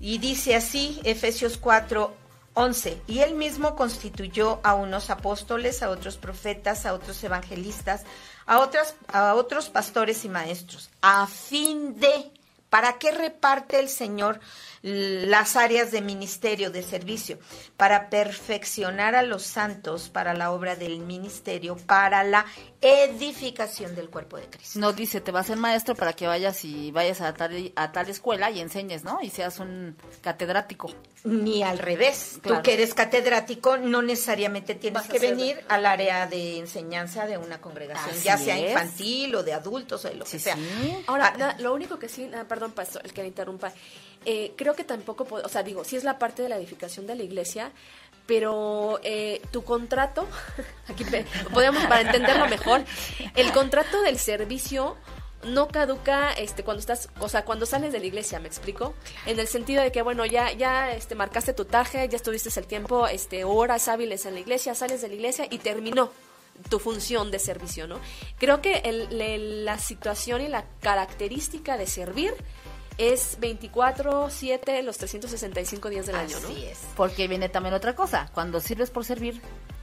Y 0.00 0.18
dice 0.18 0.54
así, 0.54 1.00
Efesios 1.04 1.56
4, 1.56 2.14
11. 2.54 3.02
Y 3.06 3.20
él 3.20 3.34
mismo 3.34 3.76
constituyó 3.76 4.60
a 4.62 4.74
unos 4.74 5.10
apóstoles, 5.10 5.82
a 5.82 5.90
otros 5.90 6.16
profetas, 6.16 6.86
a 6.86 6.94
otros 6.94 7.22
evangelistas, 7.22 8.04
a, 8.46 8.60
otras, 8.60 8.94
a 9.08 9.34
otros 9.34 9.68
pastores 9.68 10.24
y 10.24 10.28
maestros, 10.28 10.90
a 11.02 11.26
fin 11.26 11.98
de, 11.98 12.30
¿para 12.70 12.98
qué 12.98 13.10
reparte 13.10 13.78
el 13.80 13.88
Señor 13.88 14.40
las 14.84 15.56
áreas 15.56 15.90
de 15.90 16.02
ministerio, 16.02 16.70
de 16.70 16.82
servicio? 16.82 17.38
Para 17.76 18.10
perfeccionar 18.10 19.14
a 19.14 19.22
los 19.22 19.42
santos 19.42 20.10
para 20.10 20.34
la 20.34 20.52
obra 20.52 20.76
del 20.76 20.98
ministerio, 21.00 21.76
para 21.76 22.22
la 22.22 22.44
edificación 22.82 23.94
del 23.94 24.10
cuerpo 24.10 24.36
de 24.36 24.46
Cristo. 24.50 24.78
No 24.78 24.92
dice, 24.92 25.22
te 25.22 25.32
va 25.32 25.40
a 25.40 25.44
ser 25.44 25.56
maestro 25.56 25.94
para 25.94 26.12
que 26.12 26.26
vayas 26.26 26.64
y 26.66 26.90
vayas 26.90 27.22
a 27.22 27.32
tal, 27.32 27.72
a 27.76 27.92
tal 27.92 28.10
escuela 28.10 28.50
y 28.50 28.60
enseñes, 28.60 29.04
¿no? 29.04 29.20
Y 29.22 29.30
seas 29.30 29.58
un 29.58 29.96
catedrático. 30.20 30.90
Ni 31.24 31.62
al 31.62 31.78
revés. 31.78 32.40
Tú 32.42 32.60
que 32.62 32.74
eres 32.74 32.92
catedrático 32.92 33.78
no 33.78 34.02
necesariamente 34.02 34.74
tienes 34.74 35.04
que 35.04 35.18
venir 35.18 35.64
al 35.68 35.86
área 35.86 36.26
de 36.26 36.58
enseñanza 36.58 37.26
de 37.26 37.38
una 37.38 37.62
congregación, 37.62 38.14
ya 38.22 38.36
sea 38.36 38.58
infantil 38.58 39.34
o 39.34 39.42
de 39.42 39.54
adultos 39.54 40.04
o 40.04 40.08
de 40.08 40.16
lo 40.16 40.26
que 40.26 40.38
sea. 40.38 40.58
Ahora, 41.06 41.34
ah, 41.40 41.56
lo 41.60 41.72
único 41.72 41.98
que 41.98 42.10
sí, 42.10 42.30
ah, 42.36 42.44
perdón, 42.46 42.72
pastor, 42.72 43.00
el 43.04 43.14
que 43.14 43.22
me 43.22 43.28
interrumpa, 43.28 43.72
eh, 44.24 44.52
creo 44.56 44.74
que 44.74 44.84
tampoco, 44.84 45.26
o 45.30 45.48
sea, 45.48 45.62
digo, 45.62 45.84
sí 45.84 45.96
es 45.96 46.04
la 46.04 46.18
parte 46.18 46.42
de 46.42 46.48
la 46.48 46.56
edificación 46.56 47.06
de 47.06 47.14
la 47.14 47.22
iglesia, 47.22 47.72
pero 48.26 49.00
eh, 49.02 49.42
tu 49.50 49.64
contrato, 49.64 50.26
aquí 50.88 51.04
podemos 51.52 51.84
para 51.86 52.00
entenderlo 52.00 52.48
mejor, 52.48 52.84
el 53.36 53.52
contrato 53.52 54.00
del 54.02 54.18
servicio 54.18 54.96
no 55.44 55.68
caduca 55.68 56.32
este 56.32 56.64
cuando 56.64 56.80
estás, 56.80 57.10
o 57.20 57.28
sea, 57.28 57.44
cuando 57.44 57.66
sales 57.66 57.92
de 57.92 58.00
la 58.00 58.06
iglesia, 58.06 58.40
¿me 58.40 58.48
explico? 58.48 58.94
En 59.26 59.38
el 59.38 59.46
sentido 59.46 59.82
de 59.82 59.92
que 59.92 60.02
bueno, 60.02 60.24
ya 60.24 60.52
ya 60.52 60.92
este 60.92 61.14
marcaste 61.14 61.52
tu 61.52 61.66
taje, 61.66 62.08
ya 62.08 62.16
estuviste 62.16 62.48
el 62.58 62.66
tiempo, 62.66 63.06
este 63.06 63.44
horas 63.44 63.88
hábiles 63.88 64.24
en 64.26 64.34
la 64.34 64.40
iglesia, 64.40 64.74
sales 64.74 65.02
de 65.02 65.08
la 65.08 65.14
iglesia 65.14 65.46
y 65.50 65.58
terminó 65.58 66.10
tu 66.70 66.78
función 66.78 67.30
de 67.30 67.38
servicio, 67.38 67.86
¿no? 67.86 67.98
Creo 68.38 68.62
que 68.62 68.82
el, 68.84 69.64
la 69.64 69.78
situación 69.78 70.40
y 70.40 70.48
la 70.48 70.64
característica 70.80 71.76
de 71.76 71.86
servir 71.86 72.34
es 72.98 73.38
24, 73.40 74.30
7, 74.30 74.82
los 74.82 74.98
365 74.98 75.88
días 75.90 76.06
del 76.06 76.16
año, 76.16 76.38
¿no? 76.40 76.48
Así 76.48 76.64
es. 76.64 76.80
Porque 76.96 77.28
viene 77.28 77.48
también 77.48 77.74
otra 77.74 77.94
cosa, 77.94 78.30
cuando 78.34 78.60
sirves 78.60 78.90
por 78.90 79.04
servir, 79.04 79.40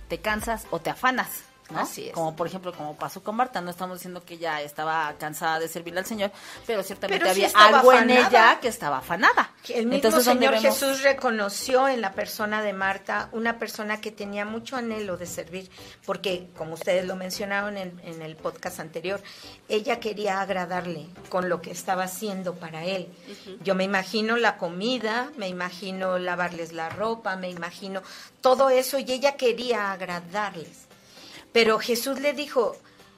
te 0.07 0.19
cansas 0.19 0.65
o 0.71 0.79
te 0.79 0.89
afanas. 0.89 1.50
¿No? 1.71 1.79
Así 1.79 2.07
es. 2.07 2.13
Como 2.13 2.35
por 2.35 2.47
ejemplo, 2.47 2.73
como 2.73 2.95
pasó 2.95 3.23
con 3.23 3.35
Marta, 3.35 3.61
no 3.61 3.71
estamos 3.71 3.97
diciendo 3.97 4.23
que 4.23 4.35
ella 4.35 4.61
estaba 4.61 5.13
cansada 5.17 5.59
de 5.59 5.67
servirle 5.67 6.01
al 6.01 6.05
Señor, 6.05 6.31
pero 6.67 6.83
ciertamente 6.83 7.19
Pero 7.19 7.31
había 7.31 7.49
algo 7.55 7.93
en 7.93 8.09
ella 8.09 8.59
que 8.61 8.67
estaba 8.67 8.97
afanada. 8.99 9.51
El 9.67 9.85
mismo 9.85 9.95
Entonces, 9.95 10.25
¿dónde 10.25 10.47
Señor 10.47 10.61
vemos? 10.61 10.79
Jesús 10.79 11.03
reconoció 11.03 11.87
en 11.87 12.01
la 12.01 12.13
persona 12.13 12.61
de 12.61 12.73
Marta 12.73 13.29
una 13.31 13.57
persona 13.57 14.01
que 14.01 14.11
tenía 14.11 14.45
mucho 14.45 14.75
anhelo 14.75 15.17
de 15.17 15.25
servir, 15.25 15.69
porque 16.05 16.49
como 16.57 16.73
ustedes 16.73 17.05
lo 17.05 17.15
mencionaron 17.15 17.77
en, 17.77 17.99
en 18.03 18.21
el 18.21 18.35
podcast 18.35 18.79
anterior, 18.79 19.21
ella 19.69 19.99
quería 19.99 20.41
agradarle 20.41 21.07
con 21.29 21.49
lo 21.49 21.61
que 21.61 21.71
estaba 21.71 22.03
haciendo 22.03 22.55
para 22.55 22.85
él. 22.85 23.07
Yo 23.63 23.75
me 23.75 23.83
imagino 23.83 24.37
la 24.37 24.57
comida, 24.57 25.31
me 25.37 25.47
imagino 25.47 26.17
lavarles 26.17 26.73
la 26.73 26.89
ropa, 26.89 27.35
me 27.35 27.49
imagino 27.49 28.01
todo 28.41 28.69
eso 28.69 28.99
y 28.99 29.11
ella 29.11 29.35
quería 29.35 29.91
agradarles. 29.91 30.90
Pero 31.51 31.79
Jesús 31.79 32.19
le 32.19 32.33
dijo, 32.33 32.75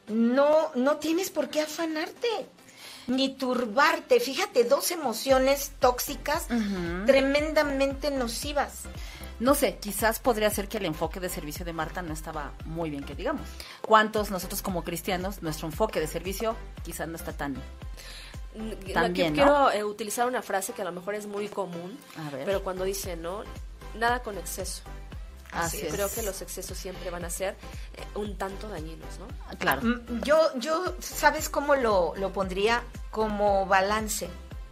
no, 0.07 0.71
no 0.75 0.97
tienes 0.97 1.29
por 1.29 1.49
qué 1.49 1.61
afanarte, 1.61 2.27
ni 3.07 3.29
turbarte. 3.35 4.19
Fíjate, 4.19 4.63
dos 4.63 4.91
emociones 4.91 5.71
tóxicas 5.79 6.47
tremendamente 7.05 8.11
nocivas. 8.11 8.83
No 9.39 9.55
sé, 9.55 9.77
quizás 9.77 10.19
podría 10.19 10.49
ser 10.49 10.67
que 10.67 10.77
el 10.77 10.85
enfoque 10.85 11.19
de 11.19 11.27
servicio 11.27 11.65
de 11.65 11.73
Marta 11.73 12.01
no 12.01 12.13
estaba 12.13 12.53
muy 12.65 12.89
bien, 12.89 13.03
que 13.03 13.15
digamos. 13.15 13.47
¿Cuántos 13.81 14.31
nosotros 14.31 14.61
como 14.61 14.83
cristianos, 14.83 15.41
nuestro 15.41 15.67
enfoque 15.67 15.99
de 15.99 16.07
servicio 16.07 16.55
quizás 16.83 17.07
no 17.07 17.15
está 17.15 17.33
tan... 17.33 17.55
También, 18.93 19.33
Quiero 19.33 19.51
¿no? 19.51 19.71
eh, 19.71 19.83
utilizar 19.83 20.27
una 20.27 20.43
frase 20.43 20.73
que 20.73 20.83
a 20.83 20.85
lo 20.85 20.91
mejor 20.91 21.15
es 21.15 21.25
muy 21.25 21.47
común, 21.47 21.97
pero 22.45 22.63
cuando 22.63 22.83
dice, 22.83 23.17
¿no? 23.17 23.43
Nada 23.95 24.21
con 24.21 24.37
exceso. 24.37 24.83
Así 25.55 25.81
es. 25.81 25.93
Creo 25.93 26.09
que 26.11 26.21
los 26.23 26.41
excesos 26.41 26.77
siempre 26.77 27.09
van 27.09 27.25
a 27.25 27.29
ser 27.29 27.55
eh, 27.95 28.03
un 28.15 28.37
tanto 28.37 28.67
dañinos, 28.69 29.19
¿no? 29.19 29.27
Claro. 29.57 29.81
Mm, 29.81 30.21
Yo, 30.23 30.37
yo, 30.59 30.95
¿sabes 30.99 31.49
cómo 31.49 31.75
lo, 31.75 32.13
lo 32.17 32.31
pondría? 32.33 32.83
Como 33.11 33.65
balance. 33.65 34.29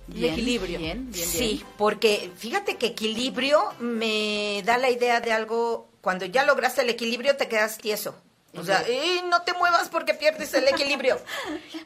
Bien, 0.07 0.34
equilibrio. 0.34 0.79
Bien, 0.79 1.11
bien, 1.11 1.27
sí, 1.27 1.63
porque 1.77 2.32
fíjate 2.36 2.77
que 2.77 2.88
equilibrio 2.88 3.61
me 3.79 4.61
da 4.65 4.77
la 4.77 4.89
idea 4.89 5.21
de 5.21 5.32
algo, 5.32 5.89
cuando 6.01 6.25
ya 6.25 6.43
lograste 6.43 6.82
el 6.82 6.89
equilibrio 6.89 7.38
te 7.38 7.47
quedas 7.47 7.77
tieso. 7.77 8.15
O 8.57 8.63
sea, 8.63 8.81
"Ey, 8.87 9.21
no 9.29 9.41
te 9.43 9.53
muevas 9.53 9.87
porque 9.89 10.13
pierdes 10.13 10.53
el 10.53 10.67
equilibrio. 10.67 11.17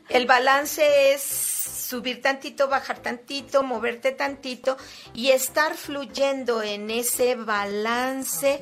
el 0.09 0.25
balance 0.25 1.13
es 1.13 1.21
subir 1.21 2.21
tantito, 2.21 2.67
bajar 2.67 2.99
tantito, 2.99 3.61
moverte 3.61 4.11
tantito 4.11 4.75
y 5.13 5.29
estar 5.29 5.75
fluyendo 5.75 6.63
en 6.63 6.89
ese 6.89 7.35
balance 7.35 8.59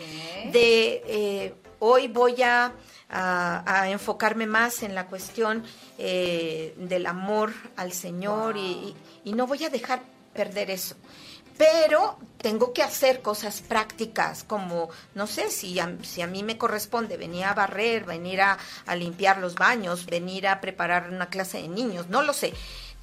de 0.51 1.03
eh, 1.07 1.55
hoy 1.79 2.07
voy 2.09 2.41
a, 2.43 2.73
a- 3.09 3.63
a 3.81 3.89
enfocarme 3.89 4.45
más 4.47 4.83
en 4.83 4.93
la 4.95 5.07
cuestión 5.07 5.63
eh, 5.97 6.73
del 6.77 7.05
amor 7.05 7.53
al 7.77 7.93
Señor 7.93 8.57
y, 8.57 8.61
y- 8.61 8.95
y 9.29 9.33
no 9.33 9.47
voy 9.47 9.63
a 9.63 9.69
dejar 9.69 10.01
perder 10.33 10.69
eso. 10.71 10.95
Pero 11.57 12.17
tengo 12.39 12.73
que 12.73 12.83
hacer 12.83 13.21
cosas 13.21 13.61
prácticas, 13.61 14.43
como, 14.43 14.89
no 15.15 15.27
sé, 15.27 15.49
si 15.49 15.79
a, 15.79 15.95
si 16.01 16.21
a 16.21 16.27
mí 16.27 16.43
me 16.43 16.57
corresponde 16.57 17.15
venir 17.15 17.45
a 17.45 17.53
barrer, 17.53 18.03
venir 18.05 18.41
a, 18.41 18.57
a 18.85 18.95
limpiar 18.95 19.37
los 19.37 19.55
baños, 19.55 20.05
venir 20.05 20.47
a 20.47 20.59
preparar 20.59 21.09
una 21.09 21.29
clase 21.29 21.61
de 21.61 21.69
niños, 21.69 22.09
no 22.09 22.21
lo 22.21 22.33
sé. 22.33 22.53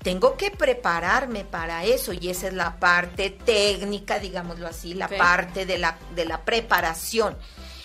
Tengo 0.03 0.37
que 0.37 0.51
prepararme 0.51 1.45
para 1.45 1.85
eso 1.85 2.13
y 2.13 2.31
esa 2.31 2.49
es 2.49 2.55
la 2.55 2.81
parte 2.81 3.31
técnica, 3.31 4.19
digámoslo 4.19 4.67
así, 4.67 4.95
la 4.95 5.09
parte 5.09 5.67
de 5.67 5.79
la, 5.79 5.99
de 6.15 6.25
la 6.25 6.43
preparación. 6.43 7.37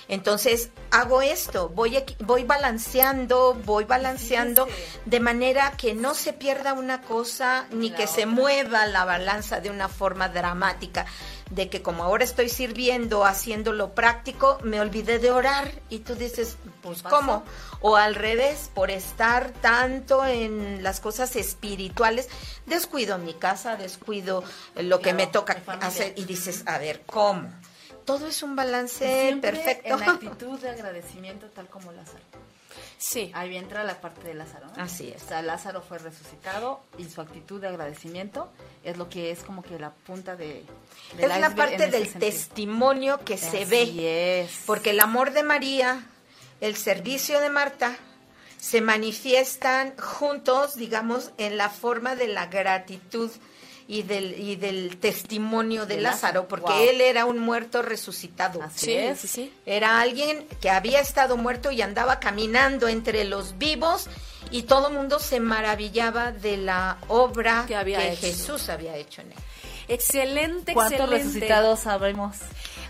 Entonces 0.08 0.70
hago 0.92 1.22
esto, 1.22 1.70
voy, 1.70 2.04
voy 2.20 2.44
balanceando, 2.44 3.56
voy 3.66 3.86
balanceando 3.86 4.66
Fíjese. 4.68 5.00
de 5.06 5.20
manera 5.20 5.72
que 5.78 5.94
no 5.94 6.14
se 6.14 6.34
pierda 6.34 6.74
una 6.74 7.02
cosa 7.02 7.68
ni 7.72 7.90
La 7.90 7.98
que 7.98 8.08
se 8.08 8.26
mueva 8.26 8.86
la 8.86 9.04
balanza 9.04 9.62
de 9.62 9.70
una 9.70 9.90
forma 9.90 10.30
dramática, 10.30 11.06
de 11.50 11.70
que 11.70 11.82
como 11.82 12.04
ahora 12.04 12.24
estoy 12.24 12.50
sirviendo, 12.50 13.26
haciendo 13.26 13.74
lo 13.74 13.94
práctico, 13.94 14.60
me 14.64 14.80
olvidé 14.80 15.20
de 15.20 15.32
orar 15.32 15.72
y 15.90 16.00
tú 16.00 16.16
dices, 16.16 16.58
pues? 16.82 17.02
¿cómo? 17.04 17.44
O 17.82 17.96
al 17.96 18.16
revés, 18.16 18.70
por 18.74 18.92
estar 18.92 19.52
tanto 19.62 20.26
en 20.26 20.84
las 20.84 21.00
cosas 21.00 21.36
espirituales, 21.36 22.30
descuido 22.66 23.18
mi 23.18 23.34
casa, 23.34 23.76
descuido 23.76 24.44
lo 24.76 24.98
que 25.00 25.04
Claro, 25.04 25.18
me 25.18 25.28
toca 25.28 25.62
hacer 25.82 26.14
y 26.16 26.26
dices, 26.26 26.64
a 26.68 26.78
ver, 26.78 27.02
¿cómo? 27.06 27.50
Todo 28.06 28.28
es 28.28 28.44
un 28.44 28.56
balance 28.56 29.08
Siempre 29.22 29.52
perfecto. 29.52 29.96
En 29.96 30.04
actitud 30.10 30.60
de 30.60 30.70
agradecimiento, 30.70 31.48
tal 31.48 31.68
como 31.68 31.92
Lázaro. 31.92 32.24
Sí. 32.98 33.32
Ahí 33.34 33.56
entra 33.58 33.84
la 33.84 34.00
parte 34.00 34.28
de 34.28 34.34
Lázaro. 34.34 34.68
¿no? 34.76 34.84
Así 34.84 35.10
es. 35.10 35.24
O 35.24 35.28
sea, 35.28 35.42
Lázaro 35.42 35.82
fue 35.82 35.98
resucitado 35.98 36.82
y 36.98 37.06
su 37.06 37.22
actitud 37.22 37.60
de 37.62 37.68
agradecimiento 37.68 38.50
es 38.84 38.98
lo 38.98 39.10
que 39.10 39.32
es 39.32 39.44
como 39.44 39.64
que 39.64 39.78
la 39.80 39.92
punta 39.92 40.36
de. 40.36 40.64
es 41.18 41.40
la 41.40 41.54
parte 41.56 41.88
del 41.88 42.08
sentido. 42.08 42.20
testimonio 42.20 43.20
que 43.26 43.38
se 43.38 43.64
Así 43.64 43.66
ve. 43.66 44.42
es. 44.42 44.64
Porque 44.66 44.92
el 44.92 45.00
amor 45.00 45.32
de 45.32 45.44
María, 45.44 46.06
el 46.62 46.76
servicio 46.76 47.40
de 47.42 47.50
Marta, 47.50 47.96
se 48.60 48.82
manifiestan 48.82 49.96
juntos, 49.98 50.76
digamos, 50.76 51.32
en 51.38 51.58
la 51.58 51.70
forma 51.70 52.16
de 52.16 52.28
la 52.28 52.48
gratitud 52.48 53.30
y 53.88 54.02
del, 54.04 54.40
y 54.40 54.56
del 54.56 54.98
testimonio 54.98 55.86
de, 55.86 55.96
De 55.98 56.02
Lázaro, 56.02 56.42
Lázaro, 56.42 56.48
porque 56.48 56.72
wow. 56.74 56.90
él 56.90 57.02
era 57.02 57.26
un 57.26 57.38
muerto 57.40 57.82
resucitado. 57.82 58.62
Así 58.64 58.86
Sí, 58.88 58.94
es. 58.94 59.20
sí, 59.20 59.28
sí. 59.28 59.54
Era 59.66 60.02
alguien 60.02 60.48
que 60.62 60.70
había 60.70 61.00
estado 61.00 61.38
muerto 61.38 61.72
y 61.72 61.82
andaba 61.82 62.20
caminando 62.20 62.88
entre 62.88 63.24
los 63.26 63.58
vivos 63.58 64.08
y 64.52 64.64
todo 64.64 64.88
el 64.90 64.94
mundo 64.96 65.20
se 65.20 65.40
maravillaba 65.40 66.32
de 66.32 66.58
la 66.58 66.98
obra 67.08 67.66
Que 67.68 67.76
había 67.76 68.04
hecho. 68.08 68.22
Jesús 68.22 68.70
había 68.70 68.96
hecho 68.98 69.22
en 69.22 69.32
él. 69.32 69.38
Excelente, 69.88 70.74
¿Cuántos 70.74 71.00
excelente. 71.00 71.24
resucitados 71.26 71.80
sabemos? 71.82 72.38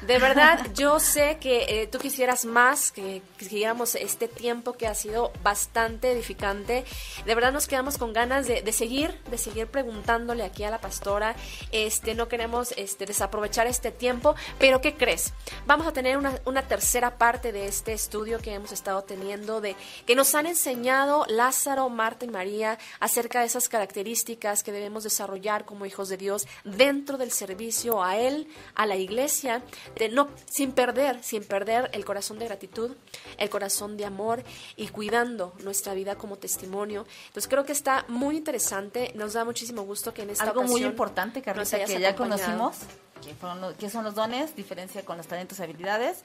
De 0.08 0.20
verdad, 0.20 0.68
yo 0.74 1.00
sé 1.00 1.38
que 1.40 1.82
eh, 1.82 1.88
tú 1.88 2.00
quisieras 2.00 2.46
más, 2.46 2.92
que 2.92 3.22
siguiéramos 3.38 3.96
este 3.96 4.28
tiempo 4.28 4.74
que 4.74 4.88
ha 4.88 4.96
sido 4.96 5.32
bastante 5.44 6.12
edificante. 6.12 6.86
De 7.26 7.36
verdad 7.36 7.52
nos 7.52 7.68
quedamos 7.68 7.98
con 7.98 8.14
ganas 8.14 8.48
de, 8.48 8.72
seguir, 8.72 9.20
de 9.30 9.38
seguir 9.38 9.68
preguntándole 9.68 10.44
aquí 10.44 10.64
a 10.64 10.70
la 10.70 10.80
pastora. 10.80 11.36
Este, 11.72 12.16
no 12.16 12.28
queremos 12.28 12.74
este, 12.78 13.06
desaprovechar 13.06 13.68
este 13.68 13.92
tiempo, 13.92 14.36
pero 14.60 14.82
¿qué 14.82 14.96
crees? 14.96 15.34
Vamos 15.66 15.88
a 15.88 15.94
tener 15.94 16.18
una, 16.18 16.40
una 16.46 16.62
tercera 16.64 17.18
parte 17.18 17.52
de 17.52 17.68
este 17.68 17.94
estudio 17.94 18.40
que 18.40 18.54
hemos 18.54 18.72
estado 18.72 19.04
teniendo, 19.04 19.62
de 19.62 19.76
que 20.06 20.16
nos 20.16 20.36
han 20.36 20.46
enseñado 20.46 21.26
Lázaro, 21.28 21.90
Marta 21.90 22.26
y 22.26 22.30
María 22.30 22.78
acerca 23.00 23.40
de 23.40 23.46
esas 23.46 23.70
características 23.70 24.64
que 24.64 24.72
debemos 24.72 25.04
desarrollar 25.04 25.66
como 25.66 25.86
hijos 25.86 26.10
de 26.10 26.18
Dios 26.18 26.48
dentro 26.64 27.18
del 27.18 27.32
servicio 27.32 28.04
a 28.04 28.18
Él, 28.18 28.48
a 28.76 28.86
la 28.86 28.96
iglesia, 28.96 29.64
de 29.98 30.10
no, 30.10 30.28
sin 30.46 30.72
perder, 30.72 31.24
sin 31.24 31.44
perder 31.44 31.90
el 31.94 32.04
corazón 32.06 32.40
de 32.40 32.46
gratitud, 32.46 32.92
el 33.38 33.50
corazón 33.50 33.98
de 33.98 34.06
amor 34.06 34.44
y 34.76 34.88
cuidando 34.90 35.54
nuestra 35.64 35.94
vida 35.94 36.16
como 36.16 36.38
testimonio. 36.38 37.06
Entonces 37.28 37.48
creo 37.48 37.66
que 37.66 37.72
está 37.72 38.06
muy 38.08 38.38
interesante, 38.38 39.12
nos 39.16 39.34
da 39.34 39.46
muchísimo 39.46 39.84
gusto 39.84 40.14
que 40.14 40.24
en 40.24 40.32
esta 40.32 40.44
Algo 40.46 40.64
muy 40.64 40.84
importante, 40.84 41.42
Carlita, 41.42 41.84
que 41.86 42.00
ya 42.00 42.10
acompañado. 42.10 42.46
conocimos, 42.60 42.78
que, 43.24 43.34
fueron 43.34 43.62
los- 43.62 43.74
que 43.76 43.90
son 43.90 44.04
los 44.04 44.16
dones, 44.16 44.56
diferencia 44.56 45.04
con 45.06 45.18
los 45.18 45.28
talentos 45.28 45.60
y 45.60 45.64
habilidades, 45.64 46.20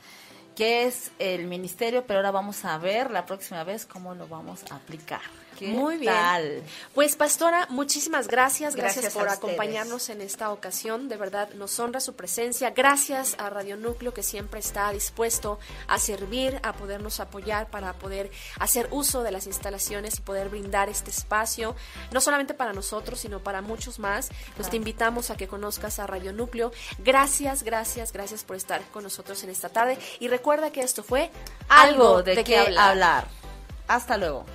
que 0.57 0.85
es 0.87 1.12
el 1.18 1.47
ministerio, 1.47 2.05
pero 2.07 2.18
ahora 2.18 2.33
vamos 2.33 2.64
a 2.64 2.77
ver 2.79 3.11
la 3.11 3.25
próxima 3.25 3.62
vez 3.64 3.87
cómo 3.87 4.14
lo 4.14 4.27
vamos 4.27 4.61
a 4.71 4.77
aplicar. 4.77 5.21
¿Qué 5.61 5.69
Muy 5.69 5.99
bien. 5.99 6.11
tal? 6.11 6.63
Pues 6.95 7.17
pastora, 7.17 7.67
muchísimas 7.69 8.29
gracias, 8.29 8.75
gracias, 8.75 9.05
Gracias 9.05 9.13
por 9.13 9.25
ustedes. 9.25 9.39
acompañarnos 9.39 10.09
en 10.09 10.23
esta 10.23 10.51
ocasión, 10.53 11.11
de 11.11 11.19
verdad 11.19 11.51
nos 11.51 11.79
honra 11.79 12.01
su 12.01 12.15
presencia, 12.15 12.71
gracias 12.71 13.37
a 13.39 13.51
Radio 13.51 13.77
Núcleo 13.77 14.15
que 14.15 14.23
siempre 14.23 14.59
está 14.59 14.91
dispuesto 14.91 15.59
a 15.87 15.99
servir, 15.99 16.59
a 16.63 16.73
podernos 16.73 17.21
apoyar 17.21 17.69
para 17.69 17.93
poder 17.93 18.31
hacer 18.59 18.89
uso 18.91 19.23
de 19.23 19.33
las 19.33 19.47
instalaciones 19.47 20.19
y 20.19 20.23
poder 20.23 20.49
brindar 20.49 20.89
este 20.89 21.11
espacio, 21.11 21.77
no 22.11 22.23
solamente 22.23 22.55
para 22.55 22.73
nosotros, 22.73 23.21
sino 23.21 23.41
para 23.41 23.61
muchos 23.61 23.99
más. 23.99 24.31
Pues 24.57 24.71
te 24.71 24.79
invitamos 24.79 25.31
a 25.31 25.37
que 25.37 25.47
conozcas 25.47 25.99
a 25.99 26.07
Radio 26.07 26.33
Núcleo. 26.33 26.73
Gracias, 27.01 27.65
gracias, 27.65 28.15
gracias 28.15 28.45
por 28.45 28.57
estar 28.57 28.81
con 28.93 29.03
nosotros 29.03 29.45
en 29.45 29.51
esta 29.51 29.69
tarde 29.69 29.99
y 30.21 30.29
recuerda 30.29 30.73
que 30.73 30.81
esto 30.81 31.03
fue 31.03 31.31
Algo 31.69 32.23
de, 32.23 32.43
qué 32.45 32.57
hablar. 32.79 33.29
Hasta 33.87 34.17
luego. 34.17 34.47